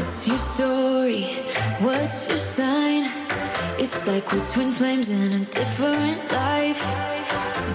[0.00, 1.24] What's your story?
[1.78, 3.04] What's your sign?
[3.78, 6.82] It's like we're twin flames in a different life.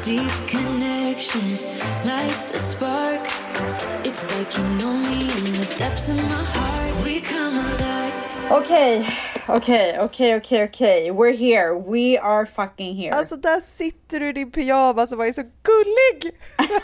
[0.02, 1.52] Deep connection
[2.04, 3.22] lights a spark.
[4.04, 7.06] It's like you know me in the depths of my heart.
[7.06, 8.14] We come alive.
[8.50, 9.06] Okej,
[9.48, 11.12] okej, okej, okej, okej.
[11.12, 11.78] We're here.
[11.78, 13.12] We are fucking here.
[13.12, 16.36] Alltså där sitter du i din pyjamas och var så gullig!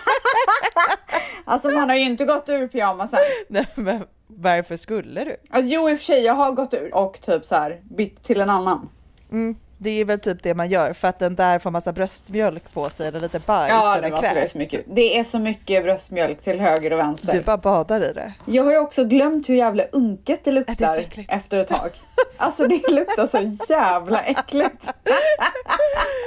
[1.45, 3.19] Alltså man har ju inte gått ur pyjamasen.
[3.47, 4.05] Nej men
[4.37, 5.35] varför skulle du?
[5.49, 8.23] Alltså, jo i och för sig, jag har gått ur och typ så här bytt
[8.23, 8.89] till en annan.
[9.31, 12.73] Mm, det är väl typ det man gör för att den där får massa bröstmjölk
[12.73, 14.51] på sig eller lite bajs Ja, eller det, alltså, det, är kräk.
[14.51, 14.85] så mycket.
[14.87, 17.33] det är så mycket bröstmjölk till höger och vänster.
[17.33, 18.33] Du bara badar i det.
[18.45, 21.31] Jag har ju också glömt hur jävla unket det det luktar äckligt.
[21.31, 21.89] efter ett tag.
[22.37, 24.87] Alltså det luktar så jävla äckligt.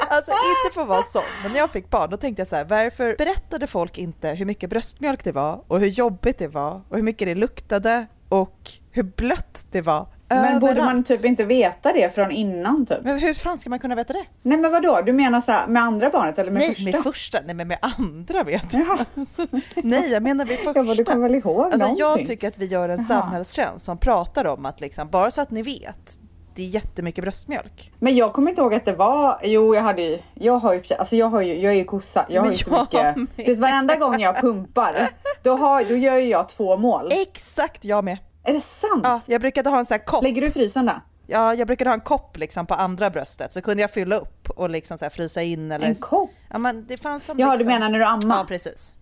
[0.08, 2.56] Alltså inte för att vara sån, men när jag fick barn då tänkte jag så
[2.56, 6.82] här, varför berättade folk inte hur mycket bröstmjölk det var och hur jobbigt det var
[6.88, 10.06] och hur mycket det luktade och hur blött det var
[10.42, 12.98] Men borde man typ inte veta det från innan typ?
[13.02, 14.24] Men hur fan ska man kunna veta det?
[14.42, 16.90] Nej men vadå, du menar så här, med andra barnet eller med nej, första?
[16.90, 18.82] med första, nej men med andra vet jag.
[18.82, 19.04] Jaha.
[19.16, 20.72] Alltså, nej, jag menar med första.
[20.74, 22.00] Ja, men du kommer väl ihåg Alltså någonting?
[22.00, 23.06] jag tycker att vi gör en Jaha.
[23.06, 26.18] samhällstjänst som pratar om att liksom, bara så att ni vet,
[26.54, 27.92] det är jättemycket bröstmjölk.
[27.98, 30.82] Men jag kommer inte ihåg att det var, jo jag hade ju, jag har ju,
[30.98, 33.36] alltså jag har ju, jag är ju kossa, jag har ju så jag mycket.
[33.36, 33.46] med.
[33.46, 35.08] Det är varenda gång jag pumpar,
[35.42, 37.12] då, har, då gör ju jag två mål.
[37.12, 38.18] Exakt, jag med.
[38.44, 39.00] Är det sant?
[39.04, 40.22] Ja, jag brukade ha en sån här kopp.
[40.22, 40.92] Lägger du i frysen då?
[41.26, 44.50] Ja, jag brukade ha en kopp liksom på andra bröstet så kunde jag fylla upp
[44.50, 45.86] och liksom så frysa in eller...
[45.86, 46.30] En kopp?
[46.50, 47.66] Ja, men det fanns som Ja liksom...
[47.66, 48.36] du menar när du ammar?
[48.36, 48.92] Ja, precis.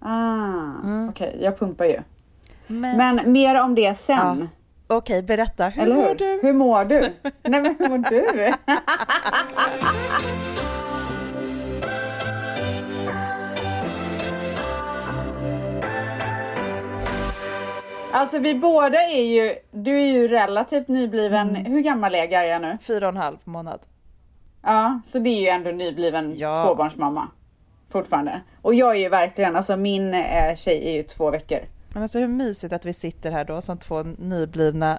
[0.00, 2.00] Ah, okej jag pumpar ju.
[2.66, 4.48] Men, Men mer om det sen.
[4.86, 5.68] okej, berätta.
[5.68, 6.14] Hur Eller mår hur?
[6.14, 6.38] du?
[6.42, 7.00] Hur mår du?
[7.42, 8.26] Nej men hur mår du?
[18.12, 21.64] Alltså vi båda är ju, du är ju relativt nybliven, Mm.
[21.72, 22.78] hur gammal är Gaia nu?
[22.82, 23.80] Fyra och en halv månad.
[24.62, 26.64] Ja, så det är ju ändå nybliven Ja.
[26.66, 27.28] tvåbarnsmamma.
[27.90, 28.40] Fortfarande.
[28.62, 31.58] Och jag är ju verkligen, alltså min eh, tjej är ju två veckor.
[31.92, 34.98] Men alltså hur mysigt att vi sitter här då som två nyblivna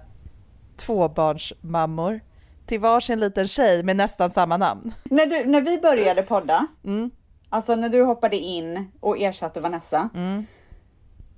[0.78, 2.20] tvåbarnsmammor
[2.66, 4.94] till varsin liten tjej med nästan samma namn.
[5.04, 7.12] När, du, när vi började podda, Mm.
[7.50, 10.46] alltså när du hoppade in och ersatte Vanessa, Mm.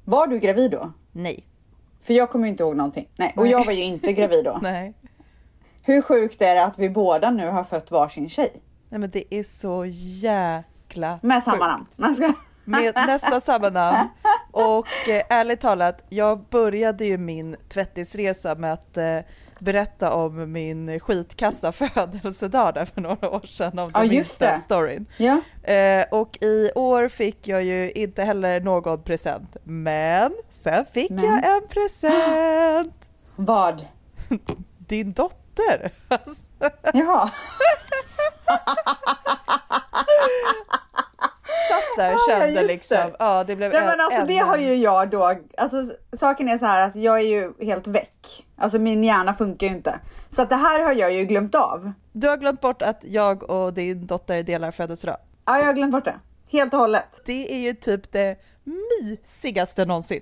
[0.06, 0.92] var du gravid då?
[1.12, 1.48] Nej.
[2.04, 3.10] För jag kommer ju inte ihåg någonting.
[3.16, 3.52] Nej, och Nej.
[3.52, 4.60] jag var ju inte gravid då.
[4.62, 4.94] Nej.
[5.82, 8.52] Hur sjukt är det att vi båda nu har fött varsin tjej?
[8.90, 9.86] Nej men det är så
[10.22, 11.98] jäkla Med samma sjukt.
[11.98, 12.16] namn.
[12.16, 12.34] Ska...
[12.66, 14.10] med nästan samma namn.
[14.52, 19.18] Och eh, ärligt talat, jag började ju min tvättisresa med att eh,
[19.64, 23.80] berätta om min skitkassa födelsedag där för några år sedan.
[23.80, 25.06] Om du Ja, minns den storyn.
[25.18, 25.42] Ja.
[25.74, 29.56] Eh, och i år fick jag ju inte heller någon present.
[29.64, 31.24] Men sen fick Men?
[31.26, 33.12] jag en present!
[33.36, 33.86] Vad?
[34.78, 35.92] Din dotter!
[36.08, 36.42] Alltså,
[36.94, 37.32] Jaha.
[41.70, 43.16] satt där och Ja, ja, kände just liksom, det.
[43.20, 45.78] ja det blev Nej, en, men alltså det en- har ju jag då, alltså
[46.18, 48.46] saken är så här att jag är ju helt väck.
[48.58, 50.00] Alltså min hjärna funkar ju inte.
[50.30, 51.92] Så att det här har jag ju glömt av.
[52.12, 55.18] Du har glömt bort att jag och din dotter delar födelsedag.
[55.46, 56.16] Ja, jag har glömt bort det.
[56.52, 57.06] Helt och hållet.
[57.26, 58.36] Det är ju typ det
[59.02, 60.22] mysigaste någonsin.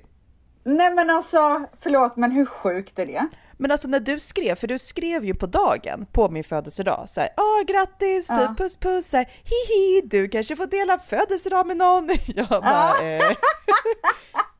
[0.63, 3.27] Nej men alltså, förlåt men hur sjukt är det?
[3.61, 7.19] Men alltså när du skrev, för du skrev ju på dagen på min födelsedag så
[7.19, 8.35] här, åh grattis, Ja.
[8.47, 12.09] du puss puss, så här, hihi, du kanske får dela födelsedag med någon.
[12.35, 13.29] Jag bara, eh,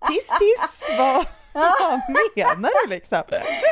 [0.08, 2.00] tiss tiss, vad, vad
[2.36, 3.22] menar du liksom?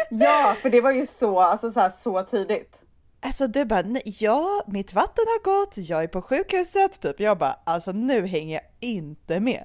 [0.10, 2.76] Ja, för det var ju så, alltså så, här, så tidigt.
[3.22, 7.20] Alltså du bara, nej, ja, mitt vatten har gått, jag är på sjukhuset, typ.
[7.20, 9.64] Jag bara, alltså nu hänger jag inte med.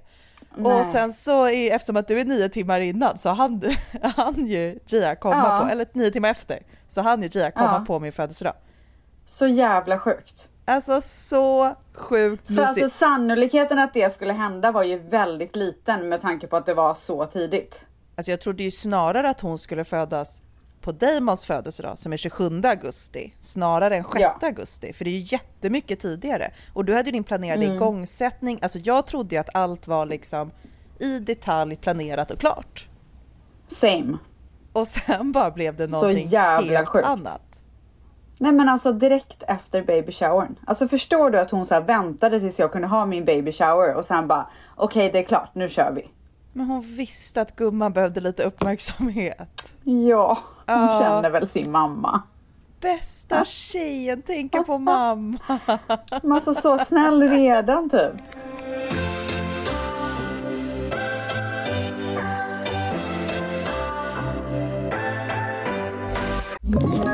[0.57, 0.81] Nej.
[0.81, 3.63] Och sen så, är, eftersom att du är nio timmar innan, så han,
[4.17, 5.65] han ju Gia komma Ja.
[5.67, 7.85] på, eller nio timmar efter, så han ju Gia komma Ja.
[7.87, 8.55] på min födelsedag.
[9.25, 10.49] Så jävla sjukt.
[10.65, 12.95] Alltså så sjukt För alltså mysigt.
[12.95, 16.95] sannolikheten att det skulle hända var ju väldigt liten med tanke på att det var
[16.95, 17.87] så tidigt.
[18.17, 20.41] Alltså jag trodde ju snarare att hon skulle födas
[20.85, 24.39] på Damons födelsedag som är 27 augusti snarare än 6 Ja.
[24.43, 27.77] augusti för det är ju jättemycket tidigare och du hade ju din planerade Mm.
[27.77, 28.59] igångsättning.
[28.63, 30.51] Alltså jag trodde ju att allt var liksom
[30.99, 32.89] i detalj planerat och klart
[33.67, 34.19] Same.
[34.73, 37.07] och sen bara blev det Så någonting jävla helt sjukt.
[37.07, 37.61] annat.
[38.39, 40.59] Nej men alltså direkt efter baby showern.
[40.67, 43.95] Alltså förstår du att hon så här väntade tills jag kunde ha min baby shower
[43.95, 44.47] och sen bara
[44.77, 46.09] okej det är klart, nu kör vi.
[46.57, 49.77] Men hon visste att gumman behövde lite uppmärksamhet.
[49.85, 50.99] Ja, hon Ja.
[51.01, 52.23] känner väl sin mamma.
[52.81, 55.39] Bästa tjejen tänker på mamma.
[56.23, 58.15] Men alltså så snäll redan typ.
[66.63, 67.14] Ett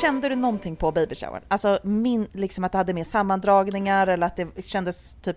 [0.00, 1.42] Kände du någonting på babyshowern?
[1.48, 5.36] Alltså min, liksom att det hade mer sammandragningar eller att det kändes typ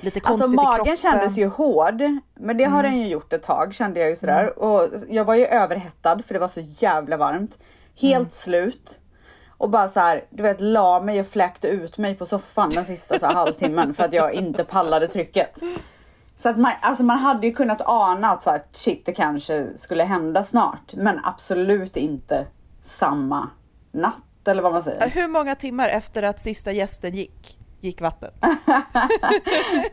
[0.00, 0.96] lite konstigt Alltså i magen kroppen?
[0.96, 2.02] kändes ju hård,
[2.34, 2.92] men det har Mm.
[2.92, 4.58] den ju gjort ett tag kände jag ju sådär.
[4.58, 7.58] Och jag var ju överhettad för det var så jävla varmt.
[7.96, 8.30] Helt Mm.
[8.30, 9.00] slut.
[9.58, 12.84] Och bara så här, du vet la mig och fläkte ut mig på soffan den
[12.86, 15.58] sista så här, halvtimmen för att jag inte pallade trycket.
[16.36, 19.66] Så att man, alltså man hade ju kunnat ana att så här, shit det kanske
[19.76, 20.94] skulle hända snart.
[20.94, 22.46] Men absolut inte
[22.82, 23.48] samma
[23.94, 25.08] natt eller vad man säger.
[25.08, 28.34] Hur många timmar efter att sista gästen gick, gick vattnet?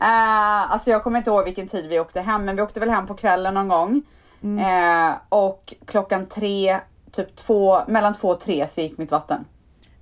[0.00, 2.90] Eh, alltså jag kommer inte ihåg vilken tid vi åkte hem, men vi åkte väl
[2.90, 4.02] hem på kvällen någon gång.
[4.60, 6.80] Eh, och klockan tre,
[7.12, 9.44] typ två, mellan två och tre så gick mitt vatten.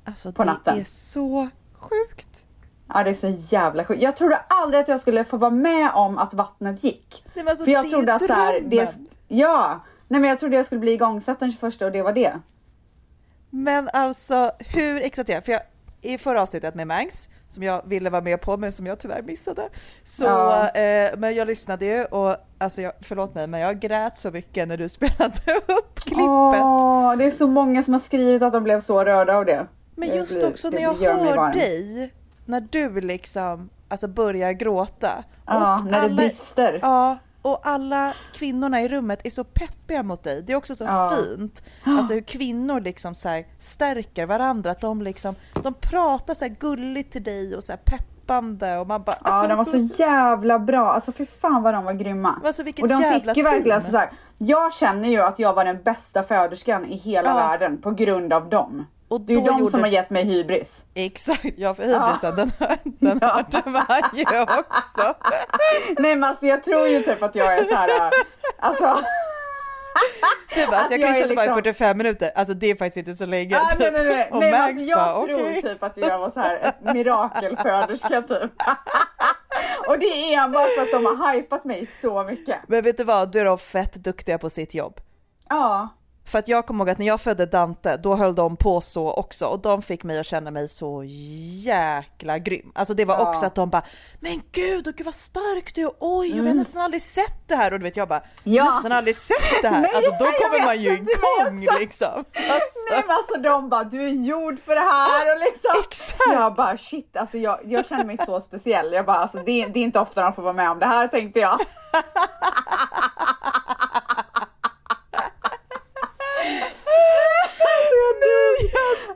[0.04, 0.80] Alltså På det natten.
[0.80, 1.48] är så
[1.78, 2.44] sjukt.
[2.94, 4.02] Ja det är så jävla sjukt.
[4.02, 7.24] Jag trodde aldrig att jag skulle få vara med om att vattnet gick.
[7.34, 8.98] Nej, men alltså, För jag det trodde att så här, det,
[9.28, 12.32] ja, nej men jag trodde jag skulle bli igångsatt den 21 och det var det.
[13.50, 15.44] Men alltså hur exalterad?
[15.44, 15.60] För jag,
[16.02, 19.22] i förra avsnittet med Mangs, som jag ville vara med på men som jag tyvärr
[19.22, 19.68] missade.
[20.04, 20.68] Så, Ja.
[20.68, 24.68] eh, men jag lyssnade ju och alltså jag, förlåt mig men jag grät så mycket
[24.68, 26.24] när du spelade upp klippet.
[26.24, 29.66] Åh, det är så många som har skrivit att de blev så rörda av det.
[29.94, 32.12] men Det just blir- också när jag hör dig,
[32.44, 35.24] när du liksom alltså börjar gråta.
[35.46, 36.78] Ja, Och när det brister.
[36.82, 40.42] Ja, och alla kvinnorna i rummet är så peppiga mot dig.
[40.42, 41.12] Det är också så Ja.
[41.16, 41.62] fint.
[41.84, 44.70] Alltså hur kvinnor liksom så stärker varandra.
[44.70, 48.86] Att de liksom, de pratar så här gulligt till dig och så här peppande och
[48.86, 49.16] man bara...
[49.24, 50.92] Ja, de var så jävla bra.
[50.92, 52.40] Alltså för fan vad de var grymma.
[52.44, 55.64] Alltså, och de fick ju verkligen alltså, så här, Jag känner ju att jag var
[55.64, 57.34] den bästa föderskan i hela Ja.
[57.36, 58.86] världen på grund av dem.
[59.10, 60.84] Och det är de gjorde- som har gett mig hybris.
[60.94, 62.52] Exakt, ja för hybrisen den,
[62.84, 63.28] den Ja.
[63.28, 65.14] hörde man ju också.
[65.98, 67.88] Nej men alltså jag tror ju typ att jag är så här.
[67.88, 68.10] äh,
[68.58, 68.84] Alltså.
[70.70, 72.96] Bara, Att alltså, jag är sätta bara i liksom- 45 minuter, alltså det är faktiskt
[73.08, 73.56] inte så länge.
[73.58, 73.92] Ah, nej, typ.
[73.92, 74.28] nej, nej.
[74.32, 75.62] Och nej Max alltså, jag bara, tror okej.
[75.62, 78.50] typ att jag var så här ett mirakelföderska typ.
[79.88, 82.56] och det är enbart för att de har hypat mig så mycket.
[82.66, 85.00] Men vet du vad, du är de fett duktiga på sitt jobb.
[85.48, 85.88] Ja.
[86.30, 89.12] För att jag kommer ihåg att när jag födde Dante, då höll de på så
[89.12, 91.02] också och de fick mig att känna mig så
[91.64, 92.72] jäkla grym.
[92.74, 93.30] Alltså det var Ja.
[93.30, 93.82] också att de bara,
[94.20, 97.54] men gud, och gud vad stark du är, oj, jag har nästan aldrig sett det
[97.56, 98.30] här och du vet jag bara, Mm.
[98.56, 98.64] Ja.
[98.64, 99.80] nästan aldrig sett det här.
[99.80, 102.08] Nej, alltså då kommer man ju igång liksom.
[102.16, 105.70] Alltså, Nej men alltså de bara, du är gjord för det här och liksom.
[105.84, 106.32] Exakt.
[106.32, 108.92] Jag bara shit, alltså jag, jag känner mig så speciell.
[108.92, 111.08] Jag bara, alltså det, det är inte ofta de får vara med om det här
[111.08, 111.60] tänkte jag.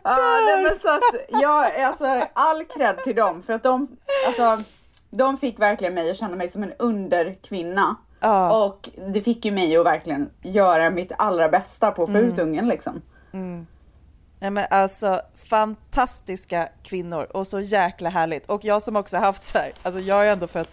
[0.02, 3.88] Ja, nej, men så att jag, alltså all cred till dem för att de,
[4.26, 4.70] alltså
[5.10, 7.96] de fick verkligen mig att känna mig som en underkvinna.
[8.20, 8.64] Ja.
[8.64, 12.30] Och det fick ju mig att verkligen göra mitt allra bästa på att få Mm.
[12.32, 13.02] ut ungen liksom.
[14.38, 18.46] Ja, men alltså fantastiska kvinnor och så jäkla härligt.
[18.46, 20.70] Och jag som också haft så här, alltså jag har ju ändå fött,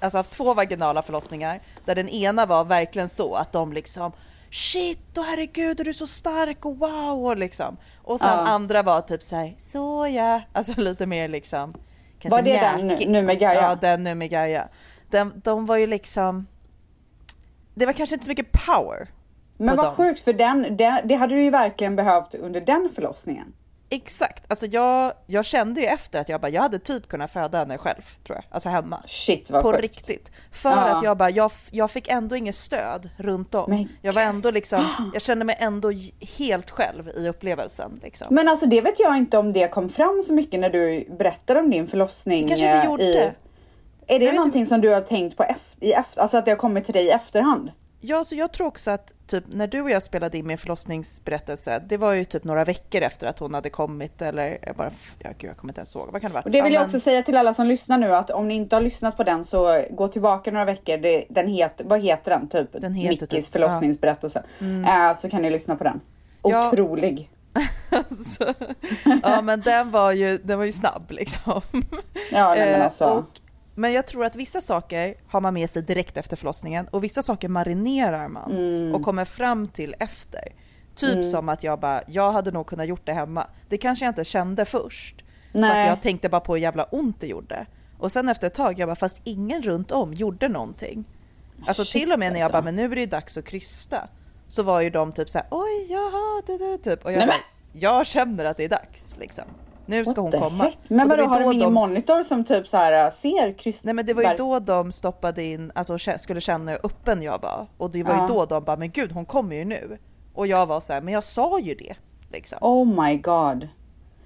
[0.00, 4.12] alltså haft två vaginala förlossningar där den ena var verkligen så att de liksom
[4.54, 7.76] shit och herregud är du så stark och wow och liksom.
[8.02, 8.34] Och sen Ja.
[8.46, 11.74] andra var typ så här, så ja, alltså lite mer liksom.
[12.24, 13.10] Var det den mjäkigt.
[13.10, 13.62] nu med Gaia?
[13.62, 14.68] Ja, den nu med Gaia.
[15.10, 16.46] Den, de var ju liksom,
[17.74, 19.08] det var kanske inte så mycket power.
[19.56, 19.94] Men vad dem.
[19.94, 23.52] sjukt för den, det, det hade du ju verkligen behövt under den förlossningen.
[23.94, 27.58] Exakt, alltså jag, jag kände ju efter att jag bara, jag hade typ kunnat föda
[27.58, 29.02] henne själv tror jag, alltså hemma.
[29.06, 29.82] Shit vad På sjukt.
[29.82, 30.32] riktigt.
[30.52, 30.76] För Ja.
[30.76, 33.70] att jag bara, jag, jag fick ändå inget stöd runt om.
[33.70, 35.92] Men jag var ändå liksom, jag kände mig ändå
[36.38, 38.26] helt själv i upplevelsen liksom.
[38.30, 41.60] Men alltså det vet jag inte om det kom fram så mycket när du berättade
[41.60, 42.42] om din förlossning.
[42.42, 43.04] Det kanske inte eh, gjorde.
[43.04, 43.30] I,
[44.06, 46.56] är det någonting som du har tänkt på efter, i efter, alltså att det har
[46.58, 47.70] kommit till dig i efterhand?
[48.06, 51.82] Ja, så jag tror också att typ när du och jag spelade in min förlossningsberättelse,
[51.86, 55.30] det var ju typ några veckor efter att hon hade kommit eller jag bara, ja
[55.38, 56.44] gud jag kommer inte ens ihåg, vad kan det vara?
[56.44, 58.54] Och det vill Ja, jag också säga till alla som lyssnar nu att om ni
[58.54, 60.96] inte har lyssnat på den så gå tillbaka några veckor.
[60.98, 62.48] Det, den heter, vad heter den?
[62.48, 64.42] Typ Den heter Nickis typ, förlossningsberättelse.
[64.60, 66.00] Eh, så kan ni lyssna på den.
[66.42, 66.68] Ja.
[66.68, 67.30] Otrolig.
[67.90, 68.54] Alltså,
[69.22, 71.62] ja men den var ju, den var ju snabb liksom.
[72.32, 73.04] Ja nej, men Eh, alltså.
[73.04, 73.24] och,
[73.74, 77.22] men jag tror att vissa saker har man med sig direkt efter förlossningen och vissa
[77.22, 78.94] saker marinerar man Mm.
[78.94, 80.40] och kommer fram till efter.
[80.96, 81.24] Typ Mm.
[81.24, 83.46] som att jag bara, jag hade nog kunnat gjort det hemma.
[83.68, 85.24] Det kanske jag inte kände först.
[85.52, 85.82] För Nej.
[85.82, 87.66] att jag tänkte bara på hur jävla ont det gjorde.
[87.98, 91.04] Och sen efter ett tag, jag bara, fast ingen runt om gjorde någonting.
[91.66, 92.52] Alltså Shit, till och med när jag alltså.
[92.52, 94.08] bara, men nu är det ju dags att krysta.
[94.48, 97.04] Så var ju de typ så här, oj jaha, det, det, typ.
[97.04, 97.36] Och jag Nej, bara,
[97.72, 99.44] jag känner att det är dags liksom.
[99.86, 100.64] Nu ska hon komma.
[100.64, 100.78] heck?
[100.88, 103.84] Men vadå, har de ingen monitor som typ så här ser kryss?
[103.84, 107.42] Nej men det var ju då de stoppade in, alltså skulle känna hur öppen jag
[107.42, 107.66] var.
[107.78, 108.20] Och det var Ja.
[108.22, 109.98] ju då de bara, men gud hon kommer ju nu.
[110.34, 111.94] Och jag var så här, men jag sa ju det.
[112.32, 112.58] Liksom.
[112.60, 113.68] Oh my god.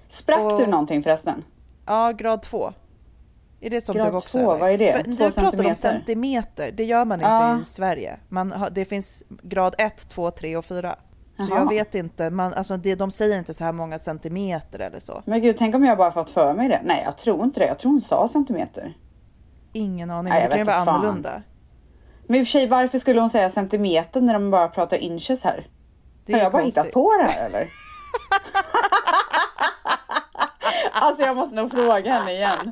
[0.07, 1.43] Sprack Och- du någonting förresten?
[1.85, 2.73] Ja, grad två.
[3.61, 4.59] Är det som Grad du också två, eller?
[4.59, 4.91] vad är det?
[4.93, 5.73] För Två du pratar om centimeter?
[5.73, 7.61] centimeter, det gör man inte Ja.
[7.61, 8.19] i Sverige.
[8.29, 10.95] Man det finns grad 1, 2, 3 och 4.
[11.47, 14.99] Så jag vet inte, man, alltså det, de säger inte så här många centimeter eller
[14.99, 15.23] så.
[15.25, 16.81] Men gud, tänk om jag bara fått för mig det.
[16.83, 17.65] Nej, jag tror inte det.
[17.67, 18.93] Jag tror hon sa centimeter.
[19.73, 20.87] Ingen aning, Nej, jag det kan ju vara fan.
[20.95, 21.41] annorlunda.
[22.27, 25.43] Men i och för sig, varför skulle hon säga centimeter när de bara pratar inches
[25.43, 25.67] här?
[26.25, 26.83] Det Har jag bara konstigt.
[26.83, 27.67] hittat på det här eller?
[30.91, 32.71] alltså jag måste nog fråga henne igen.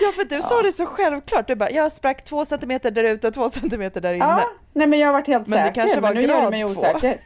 [0.00, 3.28] Ja för du sa det så självklart, du bara jag sprack två centimeter där ute
[3.28, 4.24] och två centimeter där inne.
[4.24, 4.40] Ja,
[4.72, 5.80] nej men jag har varit helt Men det säker.
[5.82, 7.20] kanske var men nu gör det grad mig osäker.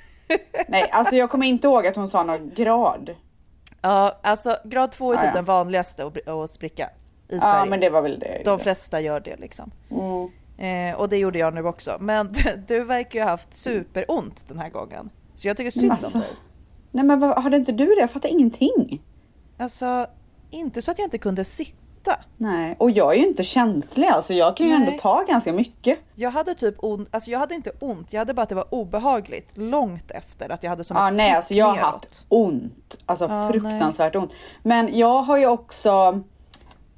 [0.68, 3.14] Nej, alltså jag kommer inte ihåg att hon sa någon grad.
[3.80, 5.34] Ja, alltså grad två är Ja, typ ja.
[5.34, 6.90] den vanligaste att, spricka
[7.28, 7.70] i Ja, Sverige.
[7.70, 8.42] men det var väl det.
[8.44, 9.70] De flesta gör det liksom.
[9.90, 10.28] Mm.
[10.92, 11.96] Eh, och det gjorde jag nu också.
[12.00, 15.10] Men du, du verkar ju ha haft superont den här gången.
[15.34, 16.18] Så jag tycker synd Alltså.
[16.18, 16.30] om dig.
[16.90, 18.00] Nej men vad, hade inte du det?
[18.00, 19.02] Jag fattar ingenting.
[19.58, 20.06] Alltså,
[20.50, 21.77] inte så att jag inte kunde sitta.
[22.36, 24.34] Nej, och jag är ju inte känslig alltså.
[24.34, 24.86] Jag kan ju Nej.
[24.88, 25.98] ändå ta ganska mycket.
[26.14, 28.74] Jag hade typ ont, alltså jag hade inte ont, jag hade bara att det var
[28.74, 32.98] obehagligt långt efter att jag hade som Ja, ett nej, alltså jag har haft ont.
[33.06, 34.30] Alltså Ja, fruktansvärt ont.
[34.62, 36.20] Men jag har ju också,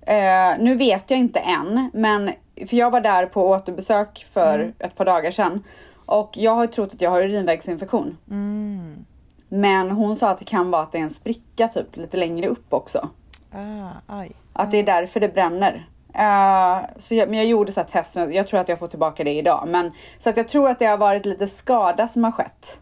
[0.00, 2.30] eh, nu vet jag inte än, men
[2.69, 4.73] för jag var där på återbesök för Mm.
[4.78, 5.62] ett par dagar sedan.
[6.07, 8.16] Och jag har trott att jag har urinvägsinfektion.
[8.30, 9.04] Mm.
[9.49, 12.49] Men hon sa att det kan vara att det är en spricka typ lite längre
[12.49, 13.09] upp också.
[13.52, 14.33] Ah, aj.
[14.52, 15.88] Att det är därför det bränner.
[16.14, 19.25] Eh, så jag, men jag gjorde så här test, jag tror att jag får tillbaka
[19.25, 19.64] det idag.
[19.69, 22.80] Men, så att jag tror att det har varit lite skada som har skett.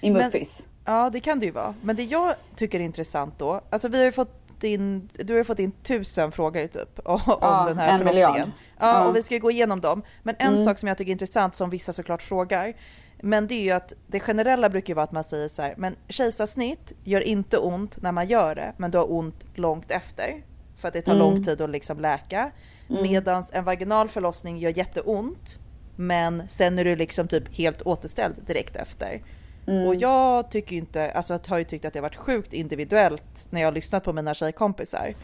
[0.00, 0.66] I muffis.
[0.84, 1.74] Ja, det kan det ju vara.
[1.82, 5.38] Men det jag tycker är intressant då, alltså vi har ju fått in, du har
[5.38, 8.52] ju fått in tusen frågor typ om Ja, den här en förlossningen.
[8.80, 9.04] Ja, Ja.
[9.06, 10.02] och vi ska ju gå igenom dem.
[10.22, 10.64] Men en Mm.
[10.64, 12.74] sak som jag tycker är intressant som vissa såklart frågar,
[13.22, 15.74] men det är ju att det generella brukar ju vara att man säger så här,
[15.76, 20.42] men kejsarsnitt gör inte ont när man gör det, men du har ont långt efter.
[20.76, 21.26] För att det tar Mm.
[21.26, 22.50] lång tid att liksom läka.
[22.88, 25.58] Medans en vaginal förlossning gör jätteont,
[25.96, 29.22] men sen är du liksom typ helt återställd direkt efter.
[29.66, 29.86] Mm.
[29.88, 33.46] Och jag tycker inte, alltså jag har ju tyckt att det har varit sjukt individuellt
[33.50, 35.14] när jag har lyssnat på mina tjejkompisar.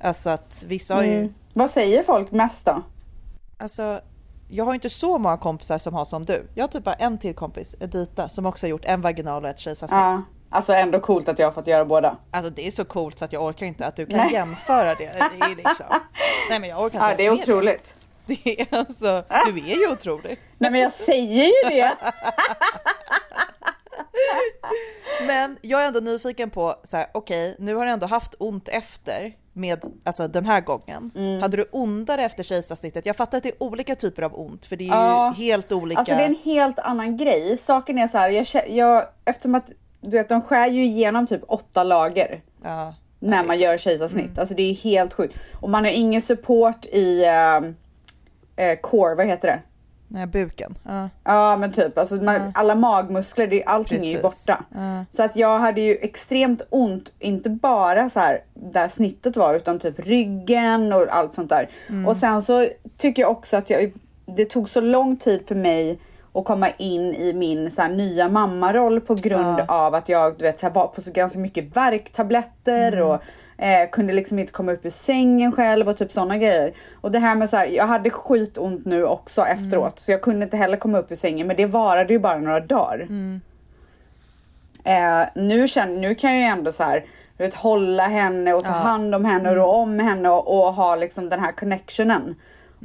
[0.00, 1.34] Alltså att vissa har ju, Mm.
[1.54, 2.82] Vad säger folk mest då?
[3.58, 4.00] alltså
[4.48, 6.46] jag har inte så många kompisar som har som du.
[6.54, 9.50] Jag har typ bara en till kompis, Edita, som också har gjort en vaginal och
[9.50, 9.98] ett kejsarsnitt.
[10.00, 12.16] Ja, alltså ändå coolt att jag har fått göra båda.
[12.30, 14.32] Alltså det är så coolt så att jag orkar inte att du kan Nej.
[14.32, 15.04] jämföra det.
[15.04, 15.86] det är liksom.
[16.50, 17.94] Nej men jag orkar inte Ja, det är otroligt.
[18.26, 18.36] Det.
[18.44, 20.38] det är alltså, du är ju otrolig.
[20.58, 21.96] Nej men jag säger ju det.
[25.26, 28.68] Men jag är ändå nyfiken på så här, okej, nu har du ändå haft ont
[28.68, 31.10] efter med, alltså den här gången.
[31.16, 31.42] Mm.
[31.42, 33.06] Hade du ondare efter kejsarsnittet?
[33.06, 35.34] Jag fattar att det är olika typer av ont, för det är ju Ja.
[35.36, 35.98] helt olika.
[35.98, 37.58] Alltså det är en helt annan grej.
[37.58, 41.42] Saken är så här, jag, jag, eftersom att du vet, de skär ju igenom typ
[41.48, 42.94] åtta lager ja.
[43.18, 44.26] när man gör kejsarsnitt.
[44.26, 44.38] Mm.
[44.38, 45.38] Alltså det är helt sjukt.
[45.54, 47.24] Och man har ingen support i
[48.56, 49.60] eh, core, vad heter det?
[50.12, 50.78] Nej, buken.
[50.84, 51.08] Ja.
[51.24, 54.46] Ja men typ, alltså man, alla magmuskler, det, allting är ju Precis.
[54.46, 54.64] borta.
[54.74, 55.04] Ja.
[55.10, 59.78] Så att jag hade ju extremt ont, inte bara så här där snittet var utan
[59.78, 61.70] typ ryggen och allt sånt där.
[61.88, 62.06] Mm.
[62.06, 62.66] Och sen så
[62.96, 63.92] tycker jag också att jag,
[64.26, 65.98] det tog så lång tid för mig
[66.32, 69.64] att komma in i min så här, nya mammaroll på grund Ja.
[69.68, 73.06] av att jag du vet, så här, var på så ganska mycket värktabletter Mm.
[73.08, 73.22] och
[73.64, 76.72] eh, kunde liksom inte komma upp ur sängen själv och typ sådana grejer.
[77.00, 80.44] Och det här med så här, jag hade skitont nu också efteråt så jag kunde
[80.44, 83.06] inte heller komma upp ur sängen men det varade ju bara några dagar.
[84.84, 87.04] Eh, nu, känner, nu kan jag ju ändå så här,
[87.36, 88.74] du vet, hålla henne och ta Ja.
[88.76, 92.34] hand om henne och rå om henne och, och ha liksom den här connectionen.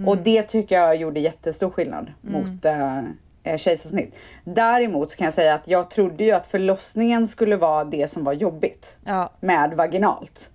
[0.06, 3.02] Och det tycker jag gjorde jättestor skillnad mot eh,
[3.46, 4.16] eh, kejsarsnitt.
[4.44, 8.34] Däremot kan jag säga att jag trodde ju att förlossningen skulle vara det som var
[8.34, 9.30] jobbigt Ja.
[9.40, 10.50] med vaginalt.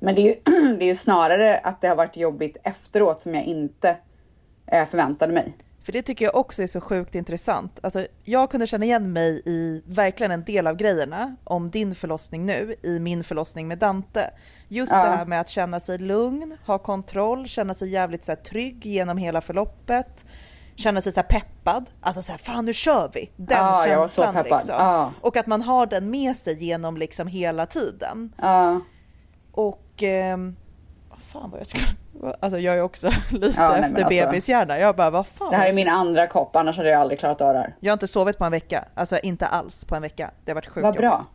[0.00, 0.34] Men det är, ju,
[0.78, 3.96] det är ju snarare att det har varit jobbigt efteråt som jag inte
[4.66, 5.52] eh, förväntade mig.
[5.84, 7.78] För det tycker jag också är så sjukt intressant.
[7.82, 12.46] Alltså, jag kunde känna igen mig i verkligen en del av grejerna om din förlossning
[12.46, 14.30] nu, i min förlossning med Dante.
[14.68, 15.04] Just Ja.
[15.04, 18.86] det här med att känna sig lugn, ha kontroll, känna sig jävligt så här, trygg
[18.86, 20.26] genom hela förloppet.
[20.76, 23.30] Känna sig så peppad, alltså så här, fan nu kör vi!
[23.36, 24.58] Den Ja, jag var så känslan peppad.
[24.58, 24.74] liksom.
[24.78, 25.12] Ja.
[25.20, 28.32] Och att man har den med sig genom liksom hela tiden.
[28.40, 28.80] Ja.
[29.52, 30.02] Och
[31.10, 31.84] vad fan vad jag skulle,
[32.40, 34.78] alltså jag är också lite Ja, nej, efter alltså- bebishjärna.
[34.78, 35.50] Jag bara vad fan.
[35.50, 37.76] Det här är min andra kopp, annars hade jag aldrig klarat av det här.
[37.80, 40.30] Jag har inte sovit på en vecka, alltså inte alls på en vecka.
[40.44, 41.10] Det har varit sjukt Vad bra.
[41.12, 41.28] jobbigt.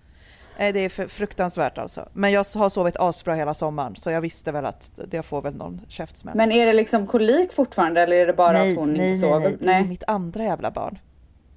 [0.60, 2.10] Nej, det är fruktansvärt alltså.
[2.13, 5.56] Men jag har sovit asbra hela sommaren, så jag visste väl att det får väl
[5.56, 6.38] någon käftsmäll.
[6.38, 9.06] Men är det liksom kolik fortfarande eller är det bara nej, att hon nej, inte
[9.06, 9.50] nej, sover?
[9.50, 11.00] nej, det är mitt andra jävla barn.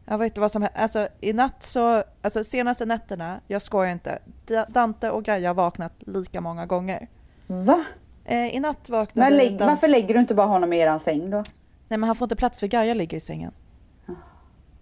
[0.04, 0.78] Jag vet inte vad som hände.
[0.78, 5.54] Alltså i natt så, alltså senaste nätterna, jag skojar inte, Da- Dante och Gaia har
[5.54, 7.08] vaknat lika många gånger.
[7.46, 7.84] Va?
[8.24, 11.30] Eh, I natt vaknade Men lägg, varför lägger du inte bara honom i eran säng
[11.30, 11.36] då?
[11.88, 13.52] Nej men han får inte plats för Gaia ligger i sängen.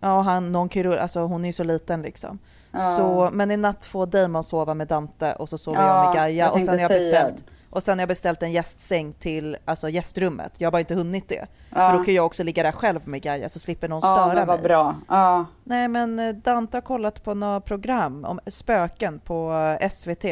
[0.00, 2.38] Ja, och han, någon kirurg, alltså hon är ju så liten liksom.
[2.72, 2.96] Ja.
[2.96, 6.14] Så, men i natt får Damon sova med Dante och så sover Ja, jag med
[6.14, 6.46] Gaia.
[6.46, 9.88] jag och sen har jag beställt och sen har jag beställt en gästsäng till alltså
[9.88, 10.52] gästrummet.
[10.58, 11.46] Jag har bara inte hunnit det.
[11.70, 14.46] För då kan jag också ligga där själv med Gaia så slipper någon störa men
[14.46, 14.68] vad mig.
[14.68, 14.94] bra.
[15.08, 15.46] Ja.
[15.64, 20.24] Nej men eh, Dante har kollat på några program om spöken på eh, SVT.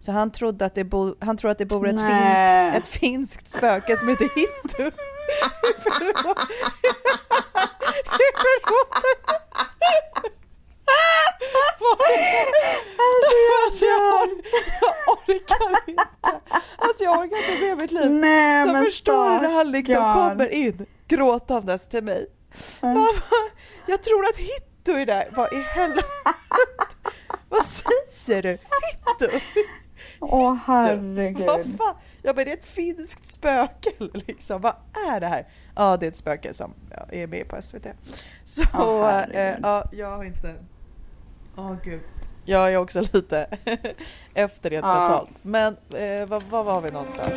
[0.00, 3.48] Så han trodde att det, bo, han tror att det bor ett finskt, ett finskt
[3.48, 4.86] spöke som heter Hittu.
[5.70, 6.38] I förrådet.
[13.66, 14.44] Alltså jag, or-
[14.80, 16.04] jag orkar inte.
[16.78, 18.10] Alltså jag orkar inte med mitt liv.
[18.10, 20.28] Nej, Så men förstår du när han liksom stackarn.
[20.30, 22.26] kommer in gråtandes till mig.
[22.82, 23.08] Mamma,
[23.86, 25.28] jag tror att Hitto är där.
[25.36, 26.08] Vad i helvete?
[27.48, 27.66] Vad
[28.10, 28.50] säger du?
[28.50, 29.38] Hitto?
[30.20, 31.48] Åh Vad herregud.
[31.78, 31.94] fan?
[32.22, 34.60] Jag bara, det är ett finskt spöke liksom.
[34.60, 34.74] Vad
[35.12, 35.46] är det här?
[35.76, 37.86] Ja, det är ett spöke som ja, är med på SVT.
[38.44, 38.68] Så eh,
[39.04, 39.60] herregud.
[39.62, 40.54] ja, jag har inte...
[41.56, 42.00] Åh gud.
[42.44, 43.46] Jag är också lite
[44.34, 44.94] efter rent Ja.
[44.98, 45.38] mentalt.
[45.42, 47.30] Men eh, vad, vad var vi någonstans?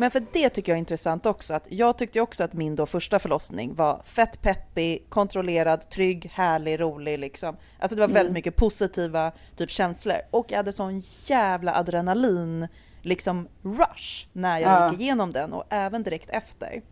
[0.00, 1.54] Men för det tycker jag är intressant också.
[1.54, 6.80] Att jag tyckte också att min då första förlossning var fett peppig, kontrollerad, trygg, härlig,
[6.80, 7.56] rolig liksom.
[7.78, 8.14] Alltså det var Mm.
[8.14, 10.16] väldigt mycket positiva typ känslor.
[10.30, 12.68] Och jag hade sån jävla adrenalin
[13.08, 14.90] liksom rush när jag Ja.
[14.90, 16.82] gick igenom den och även direkt efter.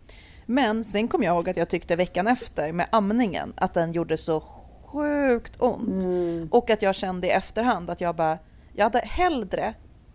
[0.45, 4.17] Men sen kom jag ihåg att jag tyckte veckan efter med amningen att den gjorde
[4.17, 4.43] så
[4.85, 6.03] sjukt ont.
[6.03, 6.47] Mm.
[6.51, 8.37] Och att jag kände i efterhand att jag bara,
[8.73, 9.73] jag hade hellre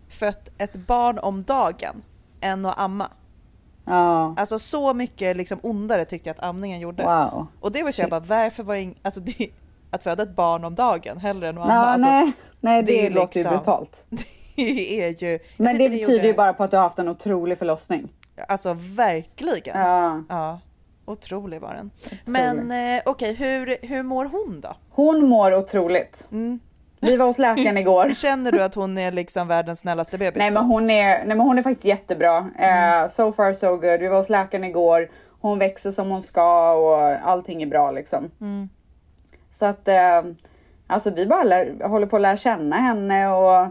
[0.09, 2.03] fött ett barn om dagen
[2.41, 3.07] än att amma.
[3.85, 4.35] Ja.
[4.37, 7.03] Alltså så mycket liksom ondare tyckte jag att amningen gjorde.
[7.03, 7.47] Wow.
[7.59, 9.49] Och det var så jag bara, varför var det ing- alltså det,
[9.91, 11.73] att föda ett barn om dagen hellre än att amma.
[11.75, 14.05] Ja, Alltså, nej, nej, det, det är låter ju liksom- brutalt.
[14.61, 15.39] Är ju...
[15.57, 18.09] Men det betyder gjorde- ju bara på att du har haft en otrolig förlossning.
[18.47, 19.79] Alltså verkligen.
[19.79, 20.23] Ja.
[20.29, 20.59] Ja,
[21.05, 21.91] otrolig var den.
[22.25, 24.75] Men eh, okej, hur, hur mår hon då?
[24.89, 26.27] Hon mår otroligt.
[26.31, 26.59] Mm.
[26.99, 28.13] Vi var hos läkaren igår.
[28.17, 30.39] Känner du att hon är liksom världens snällaste bebis?
[30.39, 30.53] Nej då?
[30.53, 32.37] men hon är, nej, men hon är faktiskt jättebra.
[32.57, 33.03] Mm.
[33.03, 33.99] Eh, so far so good.
[33.99, 35.09] Vi var hos läkaren igår.
[35.41, 38.31] Hon växer som hon ska och allting är bra liksom.
[38.41, 38.69] Mm.
[39.51, 40.21] Så att eh,
[40.87, 43.67] alltså vi bara lär, håller på att lära känna henne och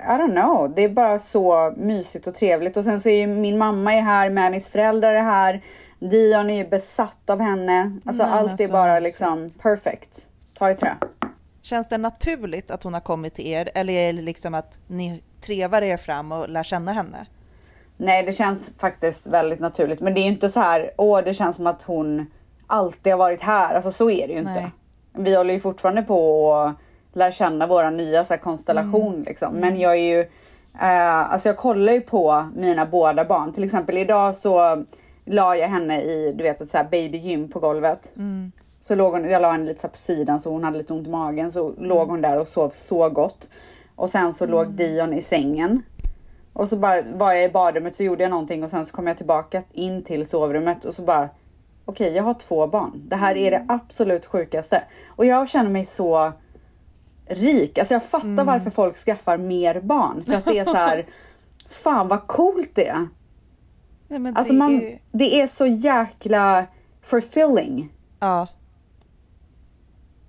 [0.00, 0.74] I don't know.
[0.74, 2.76] Det är bara så mysigt och trevligt.
[2.76, 5.62] Och sen så är ju min mamma är här, Mannys föräldrar är här.
[5.98, 7.98] Dion är ju besatt av henne.
[8.04, 10.28] Alltså Nej, allt är så bara liksom perfect.
[10.58, 10.96] Ta i trä.
[11.62, 15.22] Känns det naturligt att hon har kommit till er eller är det liksom att ni
[15.40, 17.26] trevar er fram och lär känna henne?
[17.96, 20.00] Nej, det känns faktiskt väldigt naturligt.
[20.00, 22.26] Men det är ju inte så här, åh, det känns som att hon
[22.66, 23.74] alltid har varit här.
[23.74, 24.60] Alltså så är det ju inte.
[24.60, 24.70] Nej.
[25.12, 26.76] Vi håller ju fortfarande på att
[27.12, 29.24] lära känna våra nya så här, konstellation Mm.
[29.24, 29.54] liksom.
[29.54, 30.20] Men jag är ju,
[30.80, 33.52] eh, alltså jag kollar ju på mina båda barn.
[33.52, 34.84] Till exempel idag så
[35.24, 38.12] la jag henne i, du vet ett så här babygym på golvet.
[38.16, 38.52] Mm.
[38.80, 41.06] Så låg hon, jag la henne lite så på sidan så hon hade lite ont
[41.06, 41.52] i magen.
[41.52, 43.48] Så låg hon där och sov så gott.
[43.96, 45.82] Och sen så låg Dion i sängen.
[46.52, 49.06] Och så bara var jag i badrummet så gjorde jag någonting och sen så kom
[49.06, 51.28] jag tillbaka in till sovrummet och så bara
[51.84, 53.02] Okej, jag har två barn.
[53.08, 54.82] Det här är det absolut sjukaste.
[55.08, 56.32] Och jag känner mig så
[57.30, 57.78] rik.
[57.78, 60.24] Alltså jag fattar varför folk skaffar mer barn.
[60.24, 61.06] För att det är så här,
[61.70, 63.08] fan vad coolt det är.
[64.08, 64.98] Nej, Alltså det man, är...
[65.12, 66.66] det är så jäkla
[67.02, 67.92] fulfilling.
[68.20, 68.46] Ja.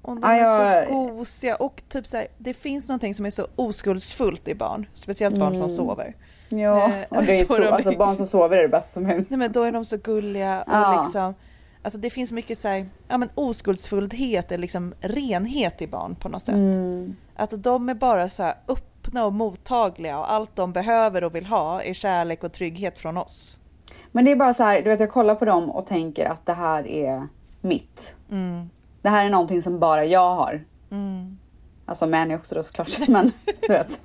[0.02, 3.30] Och de är jag- så gosiga och typ så här, det finns någonting som är
[3.30, 5.68] så oskuldsfullt i barn, speciellt barn Mm.
[5.68, 6.16] som sover.
[6.50, 9.06] Ja, Eh, och det är tro, de- alltså barn som sover är det bästa som
[9.10, 9.30] finns.
[9.30, 11.04] Nej men då är de så gulliga och Ja.
[11.04, 11.34] liksom
[11.84, 16.30] Alltså det finns mycket så här, ja men oskuldsfullhet eller liksom renhet i barn på
[16.30, 16.56] något sätt.
[16.56, 17.16] Mm.
[17.36, 21.46] Att de är bara så här öppna och mottagliga och allt de behöver och vill
[21.46, 23.58] ha är kärlek och trygghet från oss.
[24.12, 26.46] Men det är bara så här, du vet jag kollar på dem och tänker att
[26.46, 27.28] det här är
[27.62, 28.16] mitt.
[28.32, 28.70] Mm.
[29.02, 30.64] Det här är någonting som bara jag har.
[31.86, 33.00] Alltså Manny också då såklart.
[33.08, 34.00] Men, du vet.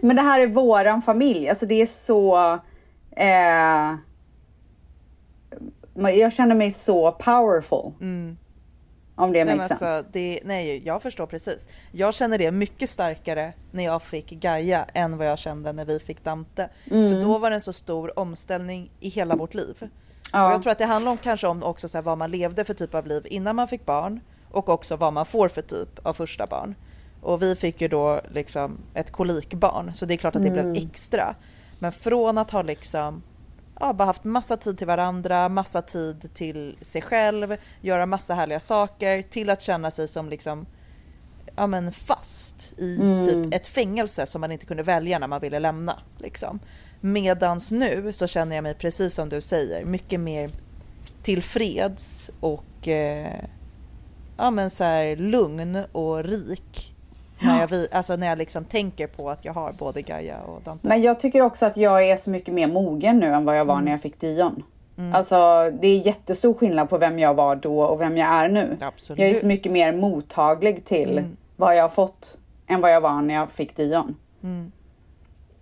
[0.00, 1.48] men det här är våran familj.
[1.48, 2.52] Alltså det är så...
[3.10, 3.94] Eh,
[5.94, 7.92] jag känner mig så powerful.
[9.16, 9.96] Om det Nej, makes men sense.
[9.96, 11.68] alltså, det, nej, jag förstår precis.
[11.92, 15.98] Jag känner det mycket starkare när jag fick Gaia än vad jag kände när vi
[15.98, 16.68] fick Dante.
[16.90, 17.10] Mm.
[17.14, 19.88] För då var det en så stor omställning i hela vårt liv.
[20.32, 20.46] Ja.
[20.46, 22.64] Och jag tror att det handlar om kanske om också så här, vad man levde
[22.64, 26.06] för typ av liv innan man fick barn och också vad man får för typ
[26.06, 26.74] av första barn.
[27.22, 30.72] Och vi fick ju då liksom ett kolikbarn så det är klart att det Mm.
[30.72, 31.34] blev extra.
[31.78, 33.22] Men från att ha liksom
[33.80, 38.60] ja, bara haft massa tid till varandra, massa tid till sig själv, göra massa härliga
[38.60, 40.66] saker till att känna sig som liksom
[41.56, 42.96] ja, men fast i
[43.28, 45.98] typ ett fängelse som man inte kunde välja när man ville lämna.
[46.18, 46.58] Liksom.
[47.00, 50.50] Medans nu så känner jag mig precis som du säger, mycket mer
[51.22, 53.44] tillfreds och eh,
[54.36, 56.93] ja, men så här, lugn och rik.
[57.44, 60.62] När jag, vi- alltså när jag liksom tänker på att jag har både Gaia och
[60.62, 60.88] Dante.
[60.88, 63.64] Men jag tycker också att jag är så mycket mer mogen nu än vad jag
[63.64, 63.84] var Mm.
[63.84, 64.62] när jag fick Dion.
[65.14, 65.36] Alltså
[65.80, 68.76] det är jättestor skillnad på vem jag var då och vem jag är nu.
[68.80, 69.20] Absolut.
[69.20, 71.36] Jag är så mycket mer mottaglig till Mm.
[71.56, 74.16] vad jag har fått än vad jag var när jag fick Dion.
[74.42, 74.72] Mm.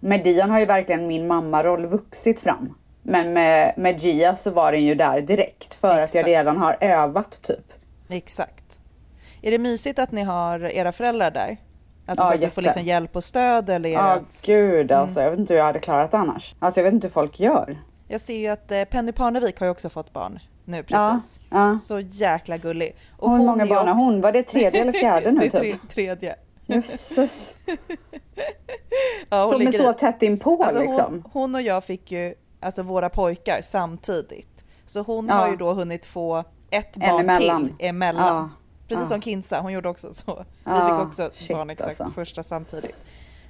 [0.00, 2.74] Med Dion har ju verkligen min mammaroll vuxit fram.
[3.02, 6.26] Men med, med Gia så var den ju där direkt för att jag Exakt.
[6.26, 7.72] redan har övat typ.
[8.08, 8.78] Exakt.
[9.42, 11.56] Är det mysigt att ni har era föräldrar där?
[12.06, 12.54] Alltså Ja, så att du jätte.
[12.54, 14.42] får liksom hjälp och stöd eller det Ja att...
[14.42, 16.54] gud alltså, jag vet inte hur jag hade klarat annars.
[16.58, 17.78] Alltså jag vet inte hur folk gör.
[18.08, 21.40] Jag ser ju att eh, Penny Parnevik har ju också fått barn nu Ja, precis.
[21.50, 21.78] ja.
[21.82, 22.96] Så jäkla gullig.
[23.18, 24.20] Och Och hur många barn har också- hon?
[24.20, 25.60] Var det tredje eller fjärde nu det är typ?
[25.60, 26.34] tre, tredje.
[26.66, 27.56] Jösses.
[29.30, 29.94] Ja, hon Som är så i.
[29.94, 31.04] tätt inpå Alltså liksom.
[31.12, 34.64] hon, hon och jag fick ju alltså våra pojkar samtidigt.
[34.86, 35.34] Så hon Ja.
[35.34, 37.76] har ju då hunnit få ett En barn emellan.
[37.78, 38.50] till emellan.
[38.88, 39.08] Precis Ja.
[39.08, 40.44] som Kinsa, hon gjorde också så.
[40.64, 42.14] Vi fick också shit, barn exakt alltså.
[42.14, 42.96] första samtidigt.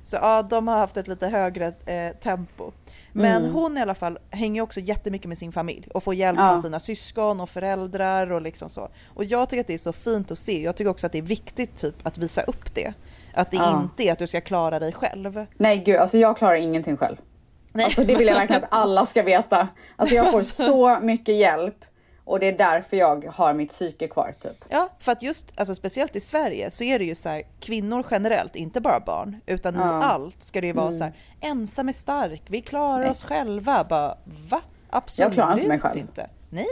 [0.05, 2.73] Så ja, de har haft ett lite högre eh, tempo.
[3.13, 3.55] Men Mm.
[3.55, 6.49] hon i alla fall hänger också jättemycket med sin familj och får hjälp Ja.
[6.49, 8.89] från sina syskon och föräldrar och liksom så.
[9.15, 10.63] Och jag tycker att det är så fint att se.
[10.63, 12.93] Jag tycker också att det är viktigt typ att visa upp det.
[13.35, 13.81] Att det Ja.
[13.83, 15.47] inte är att du ska klara dig själv.
[15.57, 17.17] Nej gud, alltså jag klarar ingenting själv.
[17.73, 17.85] Nej.
[17.85, 19.69] Alltså det vill jag verkligen att alla ska veta.
[19.97, 21.85] Alltså jag får så mycket hjälp
[22.25, 24.65] och det är därför jag har mitt psyke kvar typ.
[24.69, 28.07] Ja, för att just, alltså speciellt i Sverige så är det ju så här, kvinnor
[28.11, 29.83] generellt, inte bara barn, utan i Ja.
[29.89, 30.01] Mm.
[30.03, 33.85] allt ska det ju vara så här, ensam är stark, vi klarar oss själva.
[33.89, 34.17] Bara,
[34.49, 34.61] va?
[34.91, 35.99] Absolut Jag klarar inte mig själv.
[35.99, 36.31] inte.
[36.51, 36.67] Nej,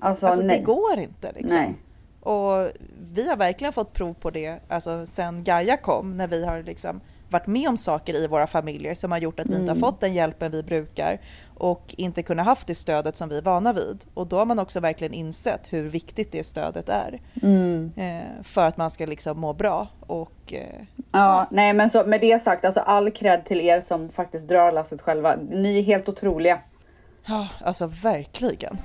[0.00, 0.58] Alltså, alltså nej.
[0.58, 1.56] det går inte liksom.
[1.56, 1.74] Nej.
[2.20, 2.68] Och
[3.12, 7.00] vi har verkligen fått prov på det, alltså sen Gaia kom, när vi har liksom
[7.30, 9.82] varit med om saker i våra familjer som har gjort att vi inte Mm.
[9.82, 11.20] har fått den hjälpen vi brukar
[11.58, 14.04] och inte kunnat haft det stödet som vi är vana vid.
[14.14, 17.20] Och då har man också verkligen insett hur viktigt det stödet är.
[17.42, 17.92] Mm.
[17.96, 22.20] Eh, för att man ska liksom må bra och eh, Ja, nej men så med
[22.20, 25.36] det sagt, alltså all cred till er som faktiskt drar lasset själva.
[25.50, 26.58] Ni är helt otroliga.
[27.26, 28.78] ja, alltså verkligen.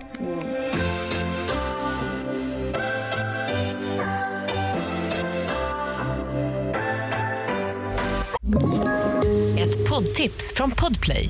[9.59, 11.29] Ett poddtips från Podplay.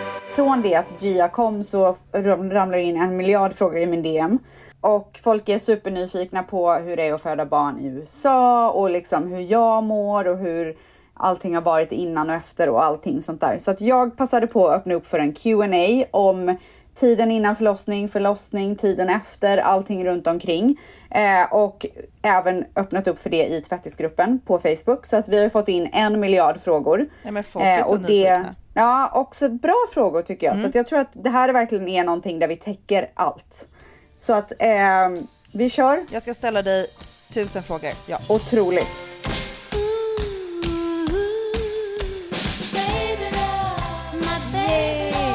[0.35, 4.39] Från det att Gia kom så ramlar in en miljard frågor i min DM.
[4.81, 9.27] Och folk är supernyfikna på hur det är att föda barn i USA och liksom
[9.27, 10.77] hur jag mår och hur
[11.13, 13.57] allting har varit innan och efter och allting sånt där.
[13.57, 16.55] Så att jag passade på att öppna upp för en Q&A om
[16.95, 20.79] tiden innan förlossning, förlossning, tiden efter, allting runt omkring.
[21.11, 21.85] Eh, och
[22.21, 25.05] även öppnat upp för det i tvättisgruppen på Facebook.
[25.05, 27.09] Så att vi har fått in en miljard frågor.
[27.23, 28.43] Nej, men folk är så och det.
[28.73, 30.53] Ja, också bra frågor tycker jag.
[30.55, 30.69] Så Mm.
[30.69, 33.67] att jag tror att det här är verkligen är någonting där vi täcker allt.
[34.15, 35.09] Så att eh,
[35.53, 36.05] vi kör.
[36.11, 36.87] Jag ska ställa dig
[37.33, 37.91] tusen frågor.
[38.07, 38.17] Ja.
[38.29, 38.87] Otroligt.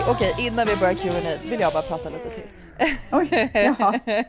[0.09, 2.43] Okej, innan vi börjar Q&A vill jag bara prata lite till.
[3.13, 4.01] Oj, jaha.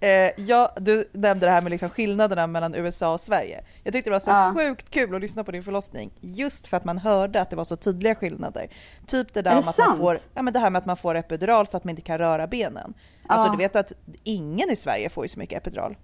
[0.00, 3.64] eh, ja, du nämnde det här med liksom skillnaderna mellan USA och Sverige.
[3.84, 4.54] Jag tyckte det var så Ja.
[4.56, 7.64] sjukt kul att lyssna på din förlossning just för att man hörde att det var
[7.64, 8.68] så tydliga skillnader.
[9.06, 10.96] Typ det där Är om att man får, ja, men det här med att man
[10.96, 12.94] får epidural så att man inte kan röra benen.
[13.26, 13.52] Alltså Ja.
[13.52, 13.92] du vet att
[14.24, 15.96] ingen i Sverige får ju så mycket epidural.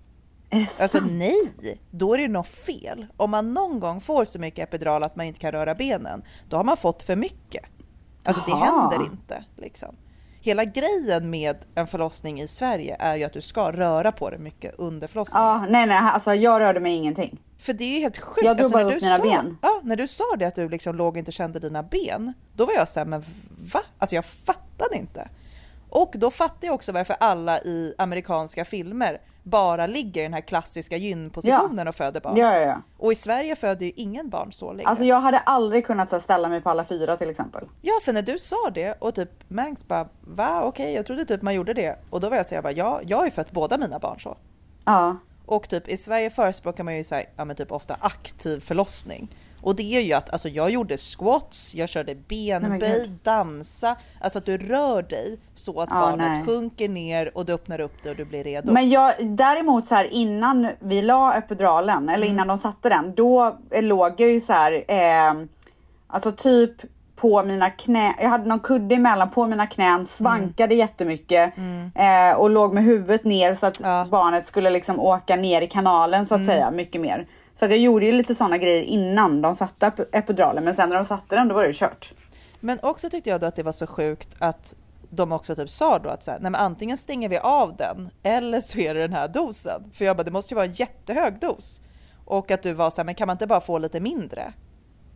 [0.80, 1.52] Alltså nej,
[1.90, 3.06] då är det något fel.
[3.16, 6.56] Om man någon gång får så mycket epidural att man inte kan röra benen, då
[6.56, 7.64] har man fått för mycket.
[8.24, 8.90] Alltså det Jaha.
[8.90, 9.44] händer inte.
[9.56, 9.96] Liksom.
[10.40, 14.38] Hela grejen med en förlossning i Sverige är ju att du ska röra på dig
[14.38, 15.46] mycket under förlossningen.
[15.46, 17.40] Ja, nej nej, alltså jag rörde mig ingenting.
[17.58, 18.46] För det är ju helt sjukt.
[18.46, 19.58] Jag drog alltså, bara upp mina sa, ben.
[19.62, 22.66] Ja, när du sa det att du liksom låg och inte kände dina ben, då
[22.66, 23.24] var jag såhär, men
[23.72, 23.80] va?
[23.98, 25.28] Alltså jag fattade inte.
[25.90, 30.40] Och då fattar jag också varför alla i amerikanska filmer bara ligger i den här
[30.40, 32.36] klassiska gynpositionen och föder barn.
[32.36, 32.82] Ja, ja, ja.
[32.98, 34.88] Och i Sverige föder ju ingen barn så länge.
[34.88, 37.68] Alltså jag hade aldrig kunnat så här, ställa mig på alla fyra till exempel.
[37.82, 41.42] Ja, för när du sa det och typ Mangs bara va okej, jag trodde typ
[41.42, 41.98] man gjorde det.
[42.10, 44.20] Och då var jag så jag bara ja, jag har ju fött båda mina barn
[44.20, 44.36] så.
[44.84, 45.16] Ja.
[45.46, 49.28] Och typ i Sverige förespråkar man ju så här, ja men typ ofta aktiv förlossning.
[49.64, 53.18] Och det är ju att alltså jag gjorde squats, jag körde benböj, gud.
[53.22, 56.44] dansa, alltså att du rör dig så att Ja, barnet nej.
[56.46, 58.72] sjunker ner och du öppnar upp det och du blir redo.
[58.72, 62.34] Men jag, däremot så här innan vi la epiduralen, eller Mm.
[62.34, 65.34] innan de satte den, då eh, låg jag ju så här, eh,
[66.06, 66.72] alltså typ
[67.16, 71.52] på mina knä, jag hade någon kudde emellan på mina knän, svankade jättemycket
[71.94, 73.90] eh, och låg med huvudet ner så att Mm.
[73.90, 73.98] Ja.
[73.98, 74.10] Mm.
[74.10, 77.26] barnet skulle liksom åka ner i kanalen så att säga, mycket mer.
[77.54, 80.88] Så att jag gjorde ju lite sådana grejer innan de satte ep- epiduralen, men sen
[80.88, 82.12] när de satte den då var det ju kört.
[82.60, 84.74] Men också tyckte jag då att det var så sjukt att
[85.10, 88.10] de också typ sa då att så här, nej men antingen stänger vi av den
[88.22, 89.82] eller så är det den här dosen.
[89.94, 91.80] För jag bara, det måste ju vara en jättehög dos.
[92.24, 94.52] Och att du var så här, men kan man inte bara få lite mindre?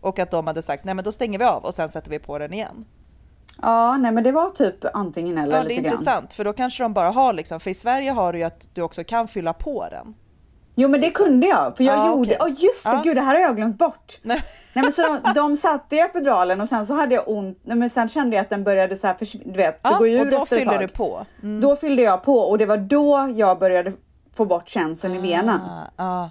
[0.01, 2.19] Och att de hade sagt, nej men då stänger vi av och sen sätter vi
[2.19, 2.85] på den igen.
[3.63, 5.93] Ja, nej men det var typ antingen eller Ja, det är lite grann.
[5.93, 8.69] intressant för då kanske de bara har liksom, för i Sverige har du ju att
[8.75, 10.15] du också kan fylla på den.
[10.81, 12.53] Jo men det kunde jag, för jag Ja, gjorde, okej.
[12.53, 13.01] oh, just det, Ja.
[13.05, 14.19] gud det här har jag glömt bort.
[14.23, 14.43] Nej.
[14.73, 17.77] Nej men så de, de satte i epiduralen och sen så hade jag ont, nej,
[17.77, 20.15] men sen kände jag att den började så här du vet, det Ja, går ju
[20.15, 20.81] ur och då efter ett tag.
[20.81, 21.27] du på.
[21.43, 21.61] Mm.
[21.61, 23.93] Då fyllde jag på och det var då jag började
[24.35, 25.61] få bort känseln i benen.
[25.97, 26.31] Ah, ah,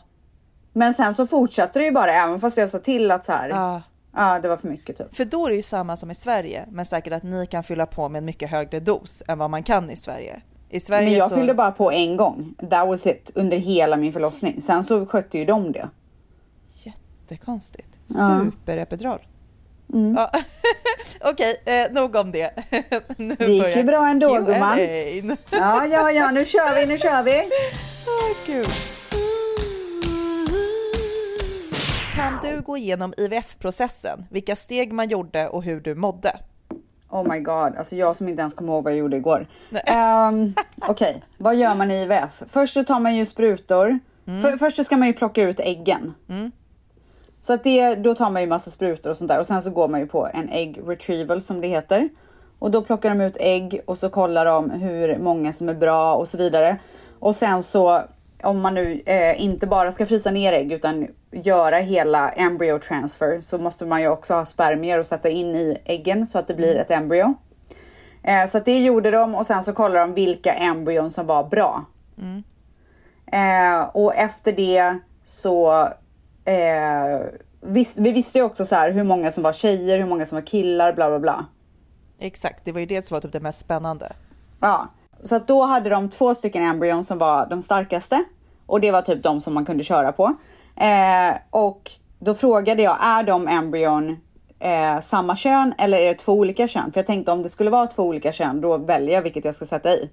[0.74, 3.50] Men sen så fortsatte det ju bara även fast jag sa till att så här,
[3.50, 3.82] ja
[4.14, 4.40] ah.
[4.40, 5.16] det var för mycket typ.
[5.16, 7.86] För då är det ju samma som i Sverige, men säkert att ni kan fylla
[7.86, 10.42] på med en mycket högre dos än vad man kan i Sverige.
[10.70, 11.36] I Sverige Men jag så...
[11.36, 14.62] fyllde bara på en gång, that was it, under hela min förlossning.
[14.62, 15.90] Sen så skötte ju de det.
[16.84, 17.88] Jättekonstigt.
[18.08, 19.20] Superepidural.
[19.94, 20.16] Mm.
[20.16, 20.32] Ja.
[21.32, 22.52] Okej, eh, nog om det.
[23.18, 24.42] nu Det gick ju bra ändå, Q&A.
[24.42, 25.38] gumman.
[25.52, 27.32] Ja, ja, ja, nu kör vi, nu kör vi.
[28.08, 28.68] Åh, gud.
[32.14, 34.26] Kan du gå igenom IVF-processen?
[34.30, 36.40] Vilka steg man gjorde och hur du mådde?
[37.10, 39.48] Oh my god, alltså jag som inte ens kommer ihåg vad jag gjorde igår.
[40.30, 40.54] Um,
[40.88, 42.44] Okej, vad gör man i IVF?
[42.48, 44.00] Först så tar man ju sprutor.
[44.42, 46.14] För, först så ska man ju plocka ut äggen.
[47.42, 49.70] Så att det, då tar man ju massa sprutor och sånt där och sen så
[49.70, 52.10] går man ju på en egg retrieval som det heter.
[52.60, 56.16] Och då plockar de ut ägg och så kollar de hur många som är bra
[56.16, 56.78] och så vidare.
[57.20, 58.02] Och sen så
[58.44, 63.42] om man nu eh, inte bara ska frysa ner ägg utan göra hela embryo transfer
[63.42, 66.54] så måste man ju också ha spermier och sätta in i äggen så att det
[66.54, 67.34] blir ett embryo.
[68.24, 71.86] Eh, så det gjorde de och sen så kollade de vilka embryon som var bra.
[73.32, 75.88] Eh, och efter det så
[76.46, 77.20] eh,
[77.62, 80.36] vis, vi visste ju också så här hur många som var tjejer, hur många som
[80.36, 81.46] var killar, bla bla bla.
[82.20, 84.12] Exakt, det var ju det som var typ det mest spännande.
[84.60, 84.88] Ja,
[85.22, 88.24] så att då hade de två stycken embryon som var de starkaste
[88.66, 90.36] och det var typ de som man kunde köra på.
[90.78, 94.18] Eh, och då frågade jag, är de embryon
[94.60, 96.92] eh, samma kön eller är det två olika kön?
[96.92, 99.56] För jag tänkte om det skulle vara två olika kön, då väljer jag vilket jag
[99.56, 100.10] ska sätta i.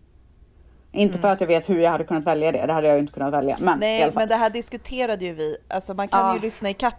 [0.93, 3.01] Inte för att jag vet hur jag hade kunnat välja det, det hade jag ju
[3.01, 3.57] inte kunnat välja.
[3.61, 5.57] Men Nej, men det här diskuterade ju vi.
[5.69, 6.35] Alltså man kan Ja.
[6.35, 6.95] ju lyssna i kapp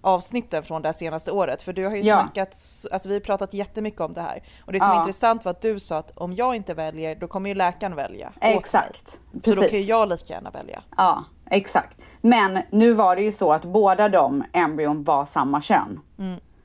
[0.00, 2.20] avsnitten från det senaste året, för du har ju Ja.
[2.22, 2.56] snackat,
[2.92, 4.42] alltså vi har pratat jättemycket om det här.
[4.66, 5.00] Och det som är Ja.
[5.00, 8.28] intressant var att du sa att om jag inte väljer, då kommer ju läkaren välja
[8.36, 8.54] åt mig.
[8.56, 9.70] Exakt, Så då precis.
[9.70, 10.82] kan ju jag lika gärna välja.
[10.96, 12.00] Ja, exakt.
[12.20, 16.00] Men nu var det ju så att båda de embryon var samma kön.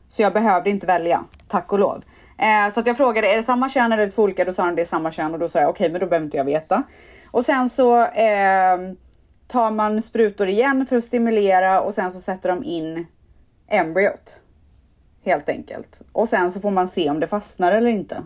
[0.08, 2.04] Så jag behövde inte välja, tack och lov.
[2.38, 4.46] Eh, så att jag frågade, är det samma kön eller två olika?
[4.46, 6.26] Då sa de det är samma kön och då sa jag okej, men då behöver
[6.26, 6.84] inte jag veta.
[7.32, 8.78] Och sen så eh,
[9.48, 13.06] tar man sprutor igen för att stimulera och sen så sätter de in
[13.68, 14.42] embryot.
[15.26, 16.02] Helt enkelt.
[16.12, 18.24] Och sen så får man se om det fastnar eller inte.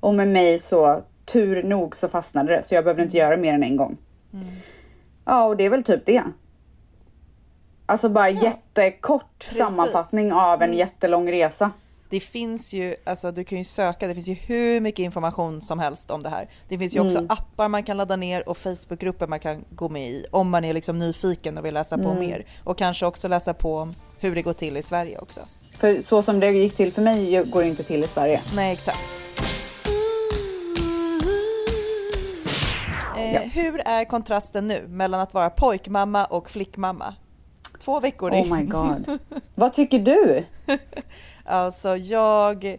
[0.00, 3.54] Och med mig så, tur nog så fastnade det så jag behövde inte göra mer
[3.54, 3.96] än en gång.
[5.28, 6.22] Ja, och det är väl typ det.
[7.86, 11.70] Alltså bara jättekort sammanfattning av en jättelång resa.
[12.10, 15.78] Det finns ju, alltså du kan ju söka, det finns ju hur mycket information som
[15.78, 16.48] helst om det här.
[16.68, 17.30] Det finns ju också Mm.
[17.30, 20.74] appar man kan ladda ner och Facebookgrupper man kan gå med i om man är
[20.74, 22.18] liksom nyfiken och vill läsa på Mm.
[22.20, 22.46] mer.
[22.64, 25.40] Och kanske också läsa på om hur det går till i Sverige också.
[25.78, 28.40] För så som det gick till för mig går det inte till i Sverige.
[28.54, 28.98] Nej, exakt.
[33.28, 33.40] Eh, Ja.
[33.40, 37.14] Hur är kontrasten nu mellan att vara pojkmamma och flickmamma?
[37.80, 38.52] Två veckor in.
[38.52, 39.18] Oh my god.
[39.54, 40.44] Vad tycker du?
[41.44, 42.78] Alltså jag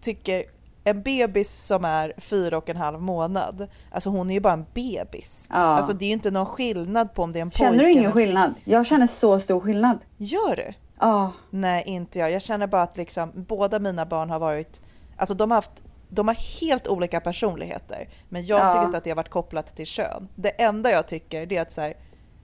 [0.00, 0.44] tycker
[0.84, 4.66] en bebis som är fyra och en halv månad, alltså hon är ju bara en
[4.74, 5.46] bebis.
[5.48, 5.56] Ja.
[5.56, 7.92] Alltså det är ju inte någon skillnad på om det är en pojke Känner du
[7.92, 8.54] ingen skillnad?
[8.64, 9.98] Jag känner så stor skillnad.
[10.16, 10.72] Gör du?
[11.00, 11.32] Ja.
[11.50, 12.30] Nej, inte jag.
[12.30, 14.80] Jag känner bara att liksom, båda mina barn har varit,
[15.16, 15.82] alltså de har haft
[16.14, 18.72] de har helt olika personligheter, men jag Ja.
[18.72, 20.28] tycker inte att det har varit kopplat till kön.
[20.34, 21.94] Det enda jag tycker är att så här,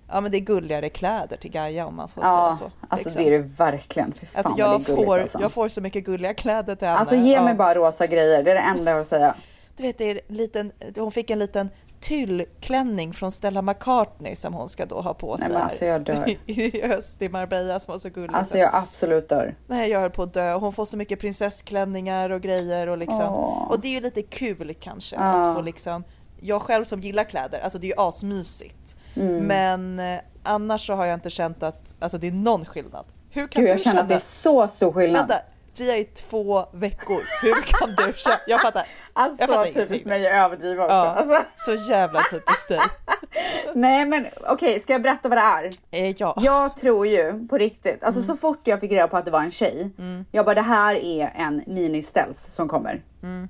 [0.08, 2.86] ja men det är gulligare kläder till Gaia om man får Ja, säga så.
[2.88, 3.24] alltså liksom.
[3.24, 4.12] det är det verkligen.
[4.12, 5.40] Fy fan Alltså vad jag det är gulligt, får, alltså.
[5.40, 6.98] jag får så mycket gulliga kläder till henne.
[7.00, 7.54] Alltså ge mig Ja.
[7.54, 9.34] bara rosa grejer, det är det enda jag har att säga.
[9.76, 11.68] Du vet, det är en liten, hon fick en liten
[12.00, 16.00] tyllklänning från Stella McCartney som hon ska då ha på sig Nej, men alltså, jag
[16.00, 16.28] dör.
[16.28, 18.34] i i höst i Marbella som var så gulligt.
[18.34, 19.54] Alltså jag absolut dör.
[19.66, 20.52] Nej, jag höll på att dö.
[20.54, 23.20] Hon får så mycket prinsessklänningar och grejer och liksom.
[23.34, 23.70] Åh.
[23.70, 25.22] Och det är ju lite kul kanske Ja.
[25.50, 26.04] att få liksom.
[26.40, 28.96] Jag själv som gillar kläder, alltså det är ju asmysigt.
[29.14, 29.44] Mm.
[29.46, 33.06] Men eh, annars så har jag inte känt att alltså det är någon skillnad.
[33.30, 35.28] Hur kan Gud, du jag känner att det är så stor skillnad.
[35.28, 37.20] Vänta, Gia är två veckor.
[37.42, 38.36] Hur kan du känna?
[38.46, 38.86] Jag fattar.
[39.18, 40.94] Alltså typiskt mig att överdriva också.
[40.94, 42.80] Ja, Alltså, så jävla typiskt dig.
[43.74, 45.70] nej men okej, ska jag berätta vad det är?
[45.90, 46.34] Eh, ja.
[46.40, 48.26] Jag tror ju på riktigt, alltså Mm.
[48.26, 49.90] så fort jag fick reda på att det var en tjej,
[50.32, 53.02] jag bara det här är en mini-ställs som kommer.
[53.22, 53.48] Mm.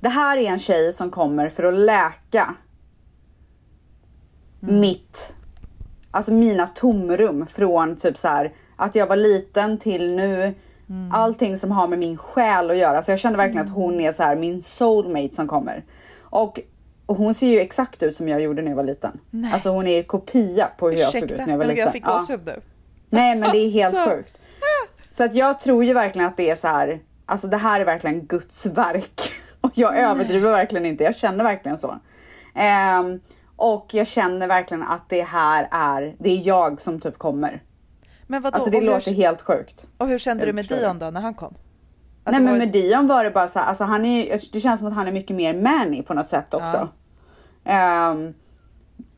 [0.00, 2.54] Det här är en tjej som kommer för att läka
[4.62, 4.80] Mm.
[4.80, 5.34] mitt,
[6.10, 10.54] alltså mina tomrum från typ så här att jag var liten till nu.
[10.88, 11.12] Mm.
[11.12, 13.02] Allting som har med min själ att göra.
[13.02, 15.84] Så jag kände verkligen att hon är så här min soulmate som kommer.
[16.20, 16.60] Och,
[17.06, 19.20] och hon ser ju exakt ut som jag gjorde när jag var liten.
[19.30, 19.52] Nej.
[19.52, 21.82] Alltså hon är kopia på hur jag såg ut Ursäkta, när jag var liten.
[21.84, 22.18] jag fick Ja.
[22.18, 22.60] gåshud nu.
[23.10, 24.16] Nej men det är helt Alltså.
[24.16, 24.38] sjukt.
[25.10, 27.00] Så att jag tror ju verkligen att det är så här.
[27.26, 29.20] Alltså det här är verkligen Guds verk.
[29.60, 31.04] Och jag överdriver verkligen inte.
[31.04, 31.98] Jag känner verkligen så.
[32.54, 33.20] Ehm,
[33.56, 37.62] och jag känner verkligen att det här är, det är jag som typ kommer.
[38.26, 38.54] Men vadå?
[38.56, 39.86] Alltså det och, låter hur, helt sjukt.
[39.98, 40.64] och hur kände Jag du med.
[40.68, 41.52] Dion då när han kom?
[41.52, 41.60] Nej
[42.24, 44.78] Alltså, men var- med Dion var det bara så här, alltså han är, det känns
[44.80, 46.88] som att han är mycket mer manny på något sätt också.
[47.64, 48.34] Ehm,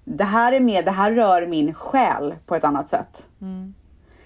[0.04, 3.26] det här är mer, det här rör min själ på ett annat sätt.
[3.40, 3.74] Mm.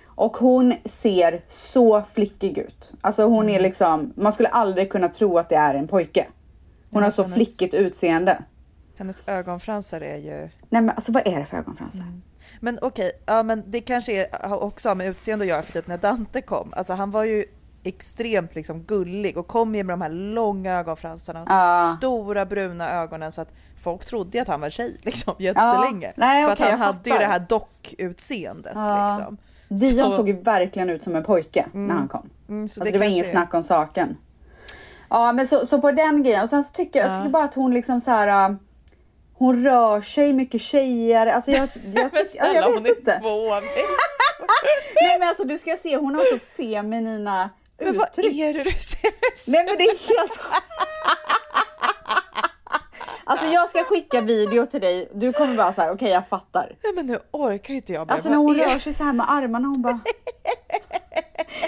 [0.07, 2.93] Och hon ser så flickig ut.
[3.01, 3.55] Alltså hon Mm.
[3.57, 6.27] är liksom, man skulle aldrig kunna tro att det är en pojke.
[6.91, 8.43] Hon har så hennes- flickigt utseende.
[8.97, 10.39] Hennes ögonfransar är ju...
[10.69, 12.03] Nej men alltså vad är det för ögonfransar?
[12.03, 12.23] Mm.
[12.61, 15.87] Men okej, ja men det kanske är, också har med utseende att göra för typ
[15.87, 17.45] när Dante kom, alltså han var ju
[17.83, 21.95] extremt liksom gullig och kom ju med de här långa ögonfransarna, Ja.
[21.99, 26.13] stora bruna ögonen så att folk trodde att han var tjej liksom jättelänge.
[26.17, 29.17] Nej, för att han hade ju det här dockutseendet Ja.
[29.19, 29.37] liksom.
[29.69, 32.31] Dion Så- såg ju verkligen ut som en pojke när han kom.
[32.49, 34.17] Mm, så Alltså det, var är- snack om saken.
[35.09, 37.21] Ja men så, så på den grejen och sen så tycker jag, jag Ja.
[37.21, 38.57] tycker bara att hon liksom så här.
[39.41, 41.27] Hon rör sig mycket tjejer.
[41.27, 41.61] Alltså jag,
[41.95, 43.19] jag, Men snälla jag hon vet är inte.
[43.21, 43.51] två
[45.03, 48.35] Nej men alltså du ska se, hon har så feminina Men vad uttryck.
[48.39, 50.33] är det du ser Nej men det är helt
[53.25, 55.09] Alltså jag ska skicka video till dig.
[55.15, 56.77] Du kommer bara så här, okej jag fattar.
[56.83, 58.13] Nej men nu orkar inte jag mer.
[58.13, 60.01] Alltså Vad när hon rör sig så här med armarna, hon bara...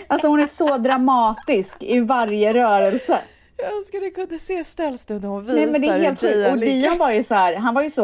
[0.08, 3.20] Alltså hon är så dramatisk i varje rörelse.
[3.62, 6.52] Jag önskar ni kunde se ställstund när hon visar Nej men det är helt sjukt.
[6.52, 6.58] Och.
[6.58, 8.02] Dion var ju så här, han var ju så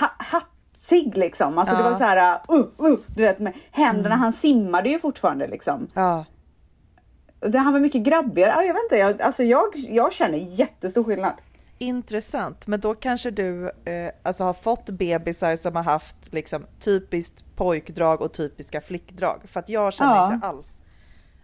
[0.00, 1.58] ha, hafsig liksom.
[1.58, 1.90] Alltså det Ja.
[1.90, 5.88] var så här, uh, uh, du vet med händerna, han simmade ju fortfarande liksom.
[5.94, 6.24] Ja.
[7.40, 8.50] Det, han var mycket grabbigare.
[8.56, 11.32] Ja, jag vet inte, jag, alltså jag, jag känner jättestor skillnad.
[11.78, 17.44] Intressant, men då kanske du eh, alltså har fått bebisar som har haft liksom, typiskt
[17.56, 19.42] pojkdrag och typiska flickdrag.
[19.52, 20.34] För att jag känner Ja.
[20.34, 20.80] inte alls.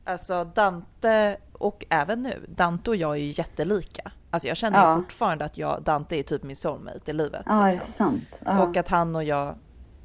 [0.05, 4.13] Alltså Dante och även nu, Dante och jag är ju jättelika.
[4.31, 4.97] Alltså jag känner Ja.
[4.97, 7.43] fortfarande att jag, Dante är typ min soulmate i livet.
[7.47, 7.91] Ja, är liksom.
[7.93, 8.41] sant?
[8.45, 8.63] Ja.
[8.63, 9.55] Och att han och jag,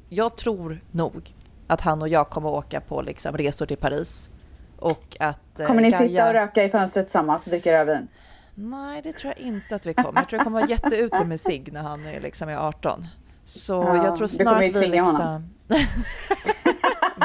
[0.08, 1.34] jag tror nog
[1.66, 4.30] att han och jag kommer åka på liksom resor till Paris.
[4.78, 8.08] Och att eh, Kommer ni Gaia- sitta och röka i fönstret tillsammans och dricka rödvin?
[8.54, 10.20] Nej, det tror jag inte att vi kommer.
[10.20, 13.06] Jag tror jag kommer vara jätteute med sig när han är, liksom är 18.
[13.44, 15.50] Så Ja, jag tror snart vi liksom...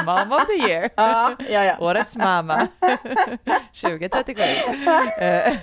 [0.04, 0.90] Mom of the year!
[0.96, 1.76] Ja, ja, ja.
[1.80, 2.68] Årets mamma.
[3.80, 4.42] 2037.
[5.20, 5.52] Eh.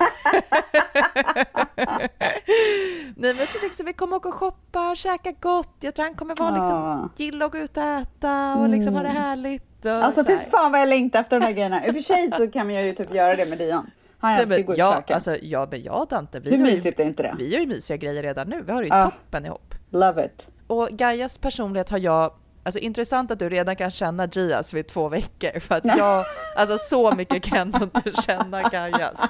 [3.15, 5.75] Nej men jag tror liksom vi kommer åka och shoppa, käka gott.
[5.79, 9.03] Jag tror han kommer vara liksom, gilla att gå ut och äta och liksom ha
[9.03, 9.85] det härligt.
[9.85, 11.85] Och Alltså så fy fan vad jag längtar efter de här grejerna.
[11.85, 13.91] I och för sig så kan jag ju typ göra det med Dion.
[14.19, 16.65] Han älskar ju men, gå ja, alltså, ja, men jag och Dante, vi Hur har
[16.65, 17.35] ju- mysigt är inte det?
[17.37, 18.63] Vi gör ju mysiga grejer redan nu.
[18.67, 19.03] Vi har det ju Ja.
[19.03, 19.75] toppen ihop.
[19.91, 20.47] Love it.
[20.67, 22.33] Och Gaias personlighet har jag,
[22.69, 25.59] alltså intressant att du redan kan känna Gias vid två veckor.
[25.59, 29.21] För att jag, alltså så mycket kan jag inte känna Gaias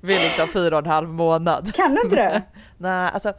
[0.00, 1.74] vid liksom fyra och en halv månad.
[1.74, 2.42] Kan du inte det?
[2.78, 3.32] Nej, alltså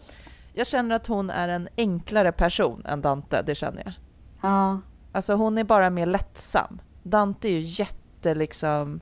[0.54, 3.94] Jag känner att hon är en enklare person än Dante, det känner jag.
[4.42, 4.82] Ja.
[5.12, 6.82] Alltså hon är bara mer lättsam.
[7.04, 9.00] Dante är ju jätte liksom...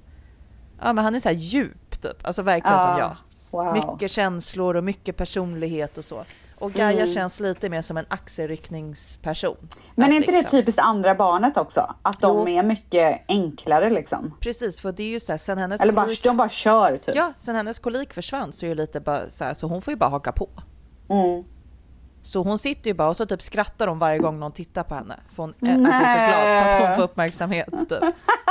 [0.81, 2.27] Ja men han är så här djup typ.
[2.27, 3.15] Alltså verkligen som jag.
[3.51, 3.73] Wow.
[3.73, 6.25] Mycket känslor och mycket personlighet och så.
[6.59, 7.13] Och Gaia Mm.
[7.13, 9.57] känns lite mer som en axelryckningsperson.
[9.95, 11.95] Men är inte det liksom- typiskt andra barnet också?
[12.01, 12.57] Att de Jo.
[12.59, 14.37] är mycket enklare liksom?
[14.39, 16.23] Precis, för det är ju så här, sen hennes Eller bara, kolik...
[16.23, 17.15] de bara kör typ.
[17.15, 19.91] Ja, sen hennes kolik försvann så är det lite bara så här, så hon får
[19.91, 20.49] ju bara haka på.
[21.09, 21.43] Mm.
[22.25, 24.95] Så hon sitter ju bara och så typ skrattar hon varje gång någon tittar på
[24.95, 25.15] henne.
[25.35, 27.67] För hon är alltså, så glad för att hon får uppmärksamhet.
[27.89, 28.03] Typ.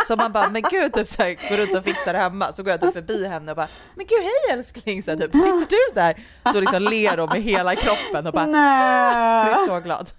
[0.09, 2.53] Så man bara, men gud, typ så här, går runt och fixar hemma.
[2.53, 5.33] Så går jag typ förbi henne och bara, men gud hej älskling, så här, typ,
[5.33, 6.17] sitter du där?
[6.53, 10.11] Då liksom ler hon med hela kroppen och bara, jag är Nej, så glad.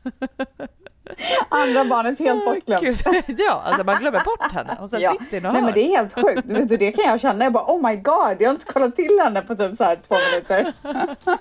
[1.50, 3.04] andra barnet helt bortglömt.
[3.48, 5.12] Ja, alltså man glömmer bort henne och sen Ja.
[5.20, 5.66] sitter hon och Nej hör.
[5.66, 6.46] men det är helt sjukt.
[6.46, 7.44] Vet du, det kan jag känna.
[7.44, 10.00] Jag bara oh my god, jag har inte kollat till henne på typ så här
[10.08, 10.74] två minuter.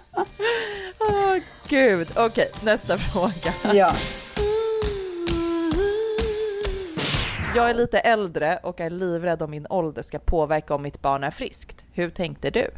[1.01, 1.37] Åh
[1.69, 3.75] gud, okej, nästa fråga.
[3.75, 3.93] Ja.
[7.57, 11.25] Jag är lite äldre och är livrädd om min ålder ska påverka om mitt barn
[11.25, 11.85] är friskt.
[11.93, 12.71] Hur tänkte du?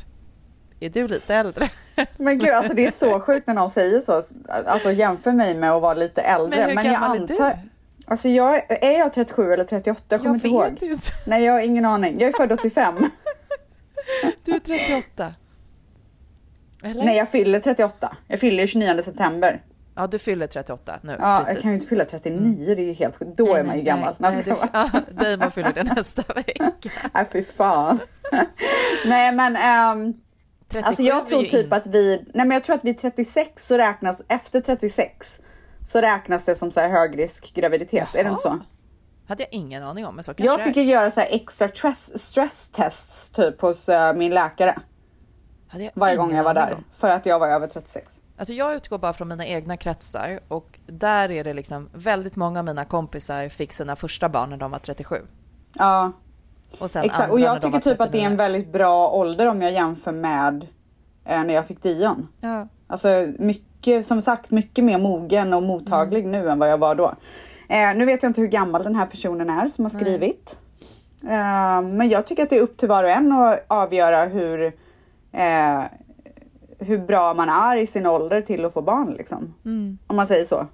[0.80, 1.70] Är du lite äldre?
[2.16, 4.22] Men gud, alltså det är så sjukt när någon säger så.
[4.48, 6.66] Alltså jämför mig med att vara lite äldre.
[6.66, 7.50] Men hur jag gammal är antar...
[7.50, 7.68] du?
[8.06, 10.02] Alltså jag, är jag 37 eller 38?
[10.08, 10.78] Jag kommer inte ihåg.
[10.80, 11.12] inte.
[11.26, 12.20] Nej, jag har ingen aning.
[12.20, 12.94] Jag är född 85.
[14.44, 15.34] Du är 38.
[16.82, 17.04] Eller?
[17.04, 18.16] Nej, jag fyller 38.
[18.28, 19.62] Jag fyller 29 september.
[19.94, 21.16] Ja, du fyller 38 nu.
[21.20, 21.54] Ja, precis.
[21.54, 23.36] jag kan ju inte fylla 39, det är ju helt sjukt.
[23.36, 24.14] Då är man ju gammal.
[24.18, 26.72] Nej, Nej, nej, ska du, jag ja, Damon fyller det nästa vecka.
[27.14, 27.98] Nej, fy fan.
[29.06, 29.54] nej, men
[30.68, 33.66] 37 alltså jag tror typ in- att vi, nej men jag tror att vid 36
[33.66, 35.40] så räknas, efter 36
[35.84, 38.14] så räknas det som så här högrisk graviditet.
[38.14, 38.48] Är det inte så?
[38.48, 38.60] Jaha.
[39.28, 41.68] hade jag ingen aning om, men så kanske Jag fick ju göra så här extra
[41.68, 44.78] stress, stress tests typ hos eh, min läkare
[45.94, 48.20] varje gång jag var där för att jag var över 36.
[48.38, 52.58] Alltså jag utgår bara från mina egna kretsar och där är det liksom väldigt många
[52.58, 55.16] av mina kompisar fick sina första barn när de var 37.
[55.72, 56.12] Ja,
[56.78, 57.32] Och exakt.
[57.32, 58.36] Och jag tycker typ att det är en 39.
[58.36, 60.66] väldigt bra ålder om jag jämför med
[61.24, 62.28] eh, när jag fick Dion.
[62.40, 62.68] Ja.
[62.86, 63.08] Alltså
[63.38, 66.32] mycket, som sagt, mycket mer mogen och mottaglig Mm.
[66.42, 67.14] nu än vad jag var då.
[67.68, 70.58] Eh, nu vet jag inte hur gammal den här personen är som har skrivit.
[71.22, 74.72] Eh, men jag tycker att det är upp till var och en att avgöra hur,
[75.36, 75.82] eh,
[76.78, 79.54] hur bra man är i sin ålder till att få barn liksom.
[79.64, 79.98] Mm.
[80.06, 80.66] Om man säger så.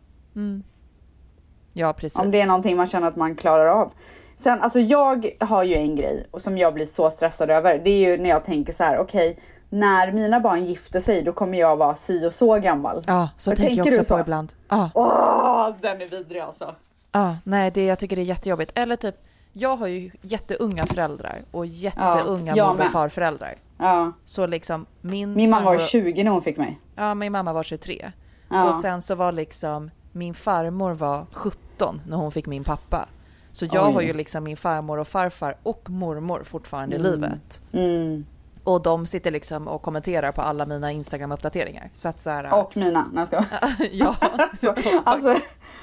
[1.72, 2.18] ja, precis.
[2.18, 3.92] Om det är någonting man känner att man klarar av.
[4.36, 7.78] Sen, alltså jag har ju en grej och som jag blir så stressad över.
[7.84, 9.38] Det är ju när jag tänker så här, okej,
[9.70, 13.04] när mina barn gifter sig, då kommer jag vara si och så gammal.
[13.06, 14.14] Ja, så Vad tänker jag också du så?
[14.14, 14.52] på ibland.
[14.68, 16.74] Ja, Åh, den är vidrig alltså.
[17.12, 18.72] ja, nej, det, jag tycker det är jättejobbigt.
[18.74, 19.14] Eller typ,
[19.52, 23.54] jag har ju jätteunga föräldrar och jätteunga jag mor och farföräldrar.
[23.82, 24.12] Ja.
[24.24, 26.80] Så liksom min Min mamma var farmor- 20 när hon fick mig.
[26.96, 28.12] Ja, min mamma var 23.
[28.50, 28.68] Ja.
[28.68, 33.08] Och sen så var liksom min farmor var 17 när hon fick min pappa.
[33.52, 33.94] Så jag Oj.
[33.94, 37.62] har ju liksom min farmor och farfar och mormor fortfarande i livet.
[37.72, 38.26] Mm.
[38.64, 41.88] Och de sitter liksom och kommenterar på alla mina Instagram-uppdateringar.
[41.92, 43.06] Så att så här, Och mina.
[43.12, 43.76] Nej, jag skojar.
[43.92, 44.16] ja.
[44.38, 44.74] alltså,
[45.04, 45.28] alltså,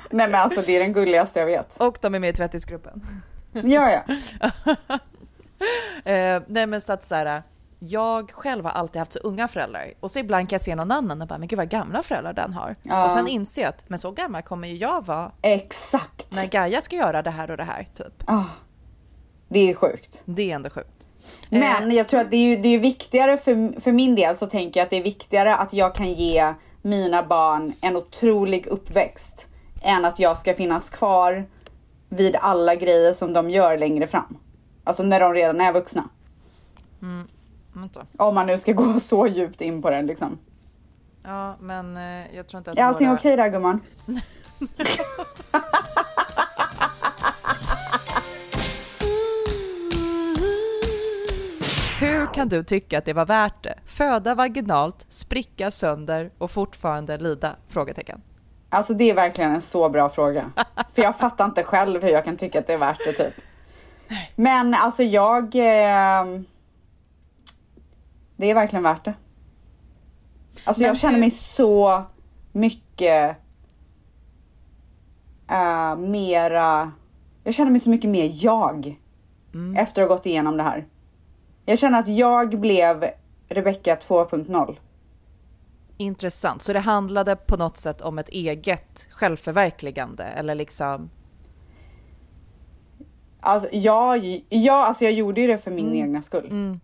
[0.10, 1.78] nej men alltså det är den gulligaste jag vet.
[1.80, 3.02] Och de är med i tvättisgruppen.
[3.52, 4.16] Ja, ja.
[6.06, 7.44] Eh, nej men så att så här,
[7.80, 9.94] jag själv har alltid haft så unga föräldrar.
[10.00, 12.34] Och så ibland kan jag se någon annan och bara, men gud vad gamla föräldrar
[12.34, 12.76] den har.
[12.84, 13.06] Ja.
[13.06, 16.28] Och sen inser jag att, men så gammal kommer ju jag vara Exakt.
[16.36, 18.24] när Gaia ska göra det här och det här, typ.
[18.26, 18.44] Ah,
[19.48, 20.22] det är sjukt.
[20.26, 21.06] Det är ändå sjukt.
[21.50, 24.38] Eh, Men jag tror att det är, ju- det är viktigare för, för min del
[24.38, 28.68] så tänker jag att det är viktigare att jag kan ge mina barn en otrolig
[28.68, 29.48] uppväxt
[29.82, 31.46] än att jag ska finnas kvar
[32.10, 34.38] vid alla grejer som de gör längre fram.
[34.84, 36.10] Alltså när de redan är vuxna.
[37.74, 38.06] Vänta.
[38.18, 40.40] Om man nu ska gå så djupt in på den liksom.
[41.24, 43.18] Ja, men eh, jag tror inte att Är allting våra...
[43.18, 43.82] okej där gumman?
[52.00, 53.80] Hur kan du tycka att det var värt det?
[53.86, 57.56] Föda vaginalt, spricka sönder och fortfarande lida?
[57.68, 58.22] Frågetecken.
[58.70, 60.52] Alltså det är verkligen en så bra fråga.
[60.94, 63.34] För jag fattar inte själv hur jag kan tycka att det är värt det typ.
[64.36, 65.56] Men alltså jag...
[65.56, 66.26] Eh,
[68.40, 69.14] det är verkligen värt det.
[70.64, 72.04] Alltså Men jag känner hur- mig så
[72.52, 73.38] mycket
[75.50, 76.92] eh, mera...
[77.44, 79.00] Jag känner mig så mycket mer jag.
[79.78, 80.88] Efter att ha gått igenom det här.
[81.66, 83.06] Jag känner att jag blev
[83.50, 84.78] Rebecca 2.0.
[85.98, 86.62] Intressant.
[86.62, 91.10] Så det handlade på något sätt om ett eget självförverkligande eller liksom...
[93.40, 96.80] Alltså jag, jag, alltså jag gjorde ju det för min egna skull.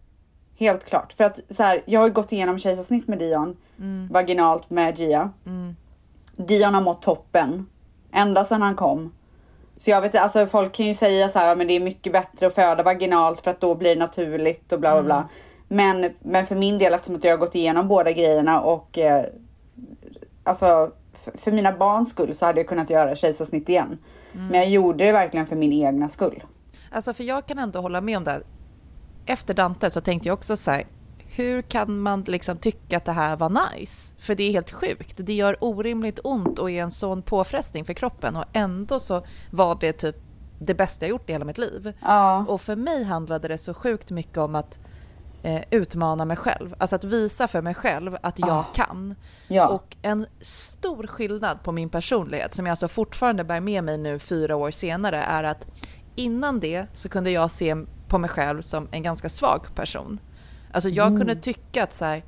[0.58, 1.14] Helt klart.
[1.14, 3.58] För att så här, jag har gått igenom kejsarsnitt med Dion,
[4.12, 5.30] vaginalt med Gia.
[6.36, 7.66] Dion har mått toppen
[8.12, 9.14] ända sedan han kom.
[9.78, 12.14] Så jag vet alltså folk kan ju säga så här, "Ja, men det är mycket
[12.14, 15.30] bättre att föda vaginalt för att då blir det naturligt och bla bla bla.
[15.68, 19.26] Men, men för min del eftersom att jag har gått igenom båda grejerna och eh,
[20.44, 20.92] alltså
[21.34, 23.98] för mina barns skull så hade jag kunnat göra kejsarsnitt igen.
[24.32, 26.44] Men jag gjorde det verkligen för min egna skull.
[26.92, 28.42] Alltså för jag kan ändå hålla med om det.
[29.26, 33.12] Efter Dante så tänkte jag också så här, hur kan man liksom tycka att det
[33.12, 34.16] här var nice?
[34.20, 35.16] För det är helt sjukt.
[35.18, 39.78] Det gör orimligt ont och är en sån påfrestning för kroppen och ändå så var
[39.80, 40.16] det typ
[40.60, 41.94] det bästa jag gjort i hela mitt liv.
[42.02, 42.46] Ja.
[42.48, 44.80] Och för mig handlade det så sjukt mycket om att
[45.44, 46.76] eh, utmana mig själv.
[46.78, 49.16] Alltså att visa för mig själv att jag kan.
[49.48, 49.68] Ja.
[49.68, 54.20] Och en stor skillnad på min personlighet som jag alltså fortfarande bär med mig nu
[54.20, 55.68] fyra år senare är att
[56.16, 57.76] innan det så kunde jag se
[58.08, 60.20] på mig själv som en ganska svag person.
[60.72, 62.24] Alltså jag kunde tycka att så här,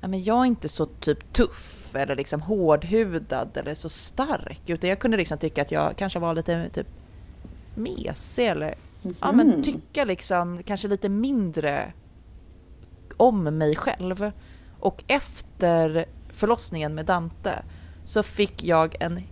[0.00, 4.90] "Ja, men jag är inte så typ tuff eller liksom hårdhudad eller så stark utan
[4.90, 6.86] jag kunde liksom tycka att jag kanske var lite typ
[7.74, 8.74] mesig eller
[9.20, 11.92] ja, men tycka liksom kanske lite mindre
[13.16, 14.32] om mig själv.
[14.80, 17.62] Och efter förlossningen med Dante
[18.04, 19.22] så fick jag en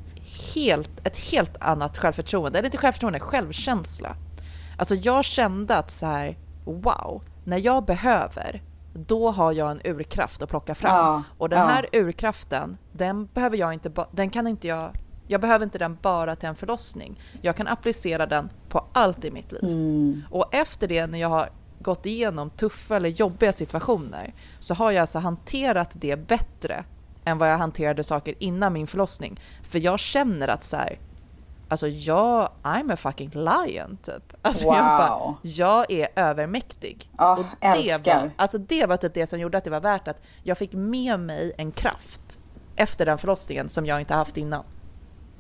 [0.55, 4.17] helt, ett helt annat självförtroende, eller inte självförtroende, självkänsla.
[4.79, 8.63] Alltså jag kände att så här, wow, när jag behöver,
[8.95, 10.97] då har jag en urkraft att plocka fram.
[10.97, 11.67] Ja, och den ja.
[11.67, 14.91] här urkraften, den behöver jag inte, den kan inte jag,
[15.27, 17.21] jag behöver inte den bara till en förlossning.
[17.43, 19.65] Jag kan applicera den på allt i mitt liv.
[19.65, 20.23] Mm.
[20.31, 21.49] Och efter det, när jag har
[21.79, 26.85] gått igenom tuffa eller jobbiga situationer, så har jag alltså hanterat det bättre
[27.25, 29.41] än vad jag hanterade saker innan min förlossning.
[29.63, 30.99] För jag känner att så här,
[31.69, 34.33] alltså jag, I'm a fucking lion typ.
[34.43, 35.35] Alltså jag, bara, Wow.
[35.43, 37.11] jag är övermäktig.
[37.19, 38.21] Ja, och det älskar.
[38.21, 40.73] var, alltså det var typ det som gjorde att det var värt att jag fick
[40.73, 42.39] med mig en kraft
[42.77, 44.65] efter den förlossningen som jag inte haft innan.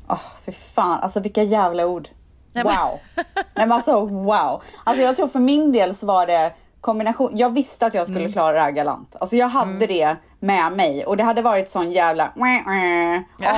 [0.08, 2.08] Åh, för fan, alltså vilka jävla ord.
[2.52, 2.98] Nej, men- Wow.
[3.34, 4.62] Nej men alltså wow.
[4.84, 7.30] Alltså jag tror för min del så var det kombination.
[7.36, 8.32] Jag visste att jag skulle Mm.
[8.32, 9.16] klara det här galant.
[9.20, 12.32] Alltså jag hade det med mig och det hade varit sån jävla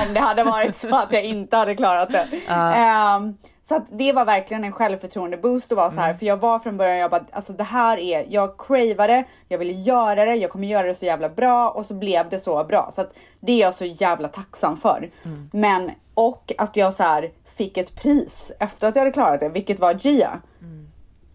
[0.07, 2.25] om det hade varit så att jag inte hade klarat det.
[2.49, 6.05] Ehm, så att det var verkligen en självförtroende boost att vara så Mm.
[6.05, 6.13] här.
[6.13, 9.73] För jag var från början, jag bara, alltså det här är, jag cravade, jag ville
[9.73, 12.89] göra det, jag kommer göra det så jävla bra och så blev det så bra.
[12.91, 15.09] Så att det är jag så jävla tacksam för.
[15.25, 15.49] Mm.
[15.53, 19.49] Men, och att jag så här fick ett pris efter att jag hade klarat det,
[19.49, 20.29] vilket var Gia.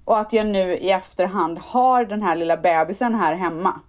[0.06, 3.80] Och att jag nu i efterhand har den här lilla bebisen här hemma.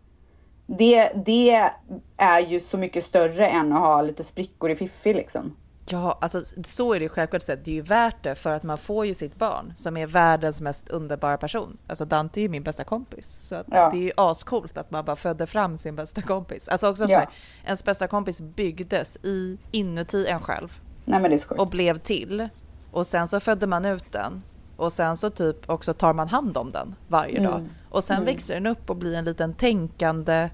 [0.68, 1.70] Det, det
[2.18, 5.56] är ju så mycket större än att ha lite sprickor i fiffi liksom.
[5.90, 7.66] Ja, alltså så är det ju självklart sett.
[7.66, 10.62] Det är ju värt det för att man får ju sitt barn som är världens
[10.62, 11.78] mest underbara person.
[11.88, 13.28] Alltså Dante är ju min bästa kompis.
[13.42, 13.90] Så att Ja.
[13.90, 16.68] det är ju ascoolt att man bara födde fram sin bästa kompis.
[16.68, 17.20] Alltså också så Ja.
[17.20, 17.30] här,
[17.66, 21.62] ens bästa kompis byggdes i, inuti en själv Nej men det är så sjukt.
[21.62, 22.50] och blev till.
[22.92, 24.44] Och sen så födde man ut den.
[24.78, 27.54] Och sen så typ också tar man hand om den varje dag.
[27.60, 27.70] Mm.
[27.90, 30.50] Och sen växer den upp och blir en liten tänkande,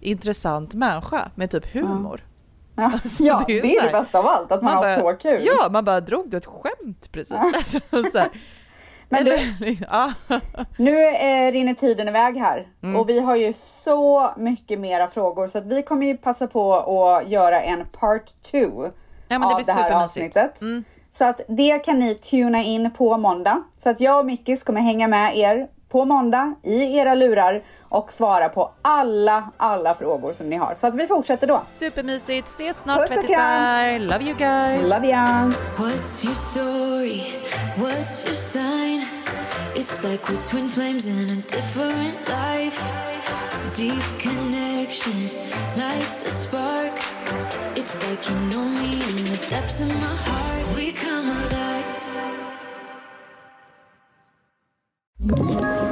[0.00, 2.20] intressant människa med typ humor.
[2.76, 4.94] Ja, Alltså, ja det är det är det bästa av allt, att man, har bara,
[4.94, 5.40] så kul.
[5.44, 7.36] Ja, man bara drog du ett skämt precis.
[7.90, 8.24] Alltså.
[9.08, 10.12] Men du- ja.
[10.76, 12.96] Nu eh, rinner tiden iväg här Mm.
[13.00, 16.74] och vi har ju så mycket mera frågor så att vi kommer ju passa på
[16.76, 18.58] att göra en part 2
[19.28, 20.60] Ja, det av blir det här avsnittet.
[20.60, 20.84] Mm.
[21.14, 23.62] Så att det kan ni tuna in på måndag.
[23.78, 28.12] Så att jag och Mickis kommer hänga med er på måndag i era lurar och
[28.12, 30.74] svara på alla, alla frågor som ni har.
[30.74, 31.62] Så att vi fortsätter då.
[31.70, 32.48] Supermysigt.
[32.48, 33.98] Ses snart tvättisar.
[33.98, 34.90] Love you guys.
[34.90, 35.50] Love ya!
[35.76, 37.22] What's your story?
[37.76, 39.06] What's your sign?
[39.74, 42.92] It's like we're twin flames in a different life.
[43.76, 45.28] Deep connection
[45.76, 46.92] lights a spark.
[47.74, 49.11] It's like you know me
[49.52, 50.76] in the depths of my heart.
[50.76, 51.28] We come
[55.28, 55.91] alive.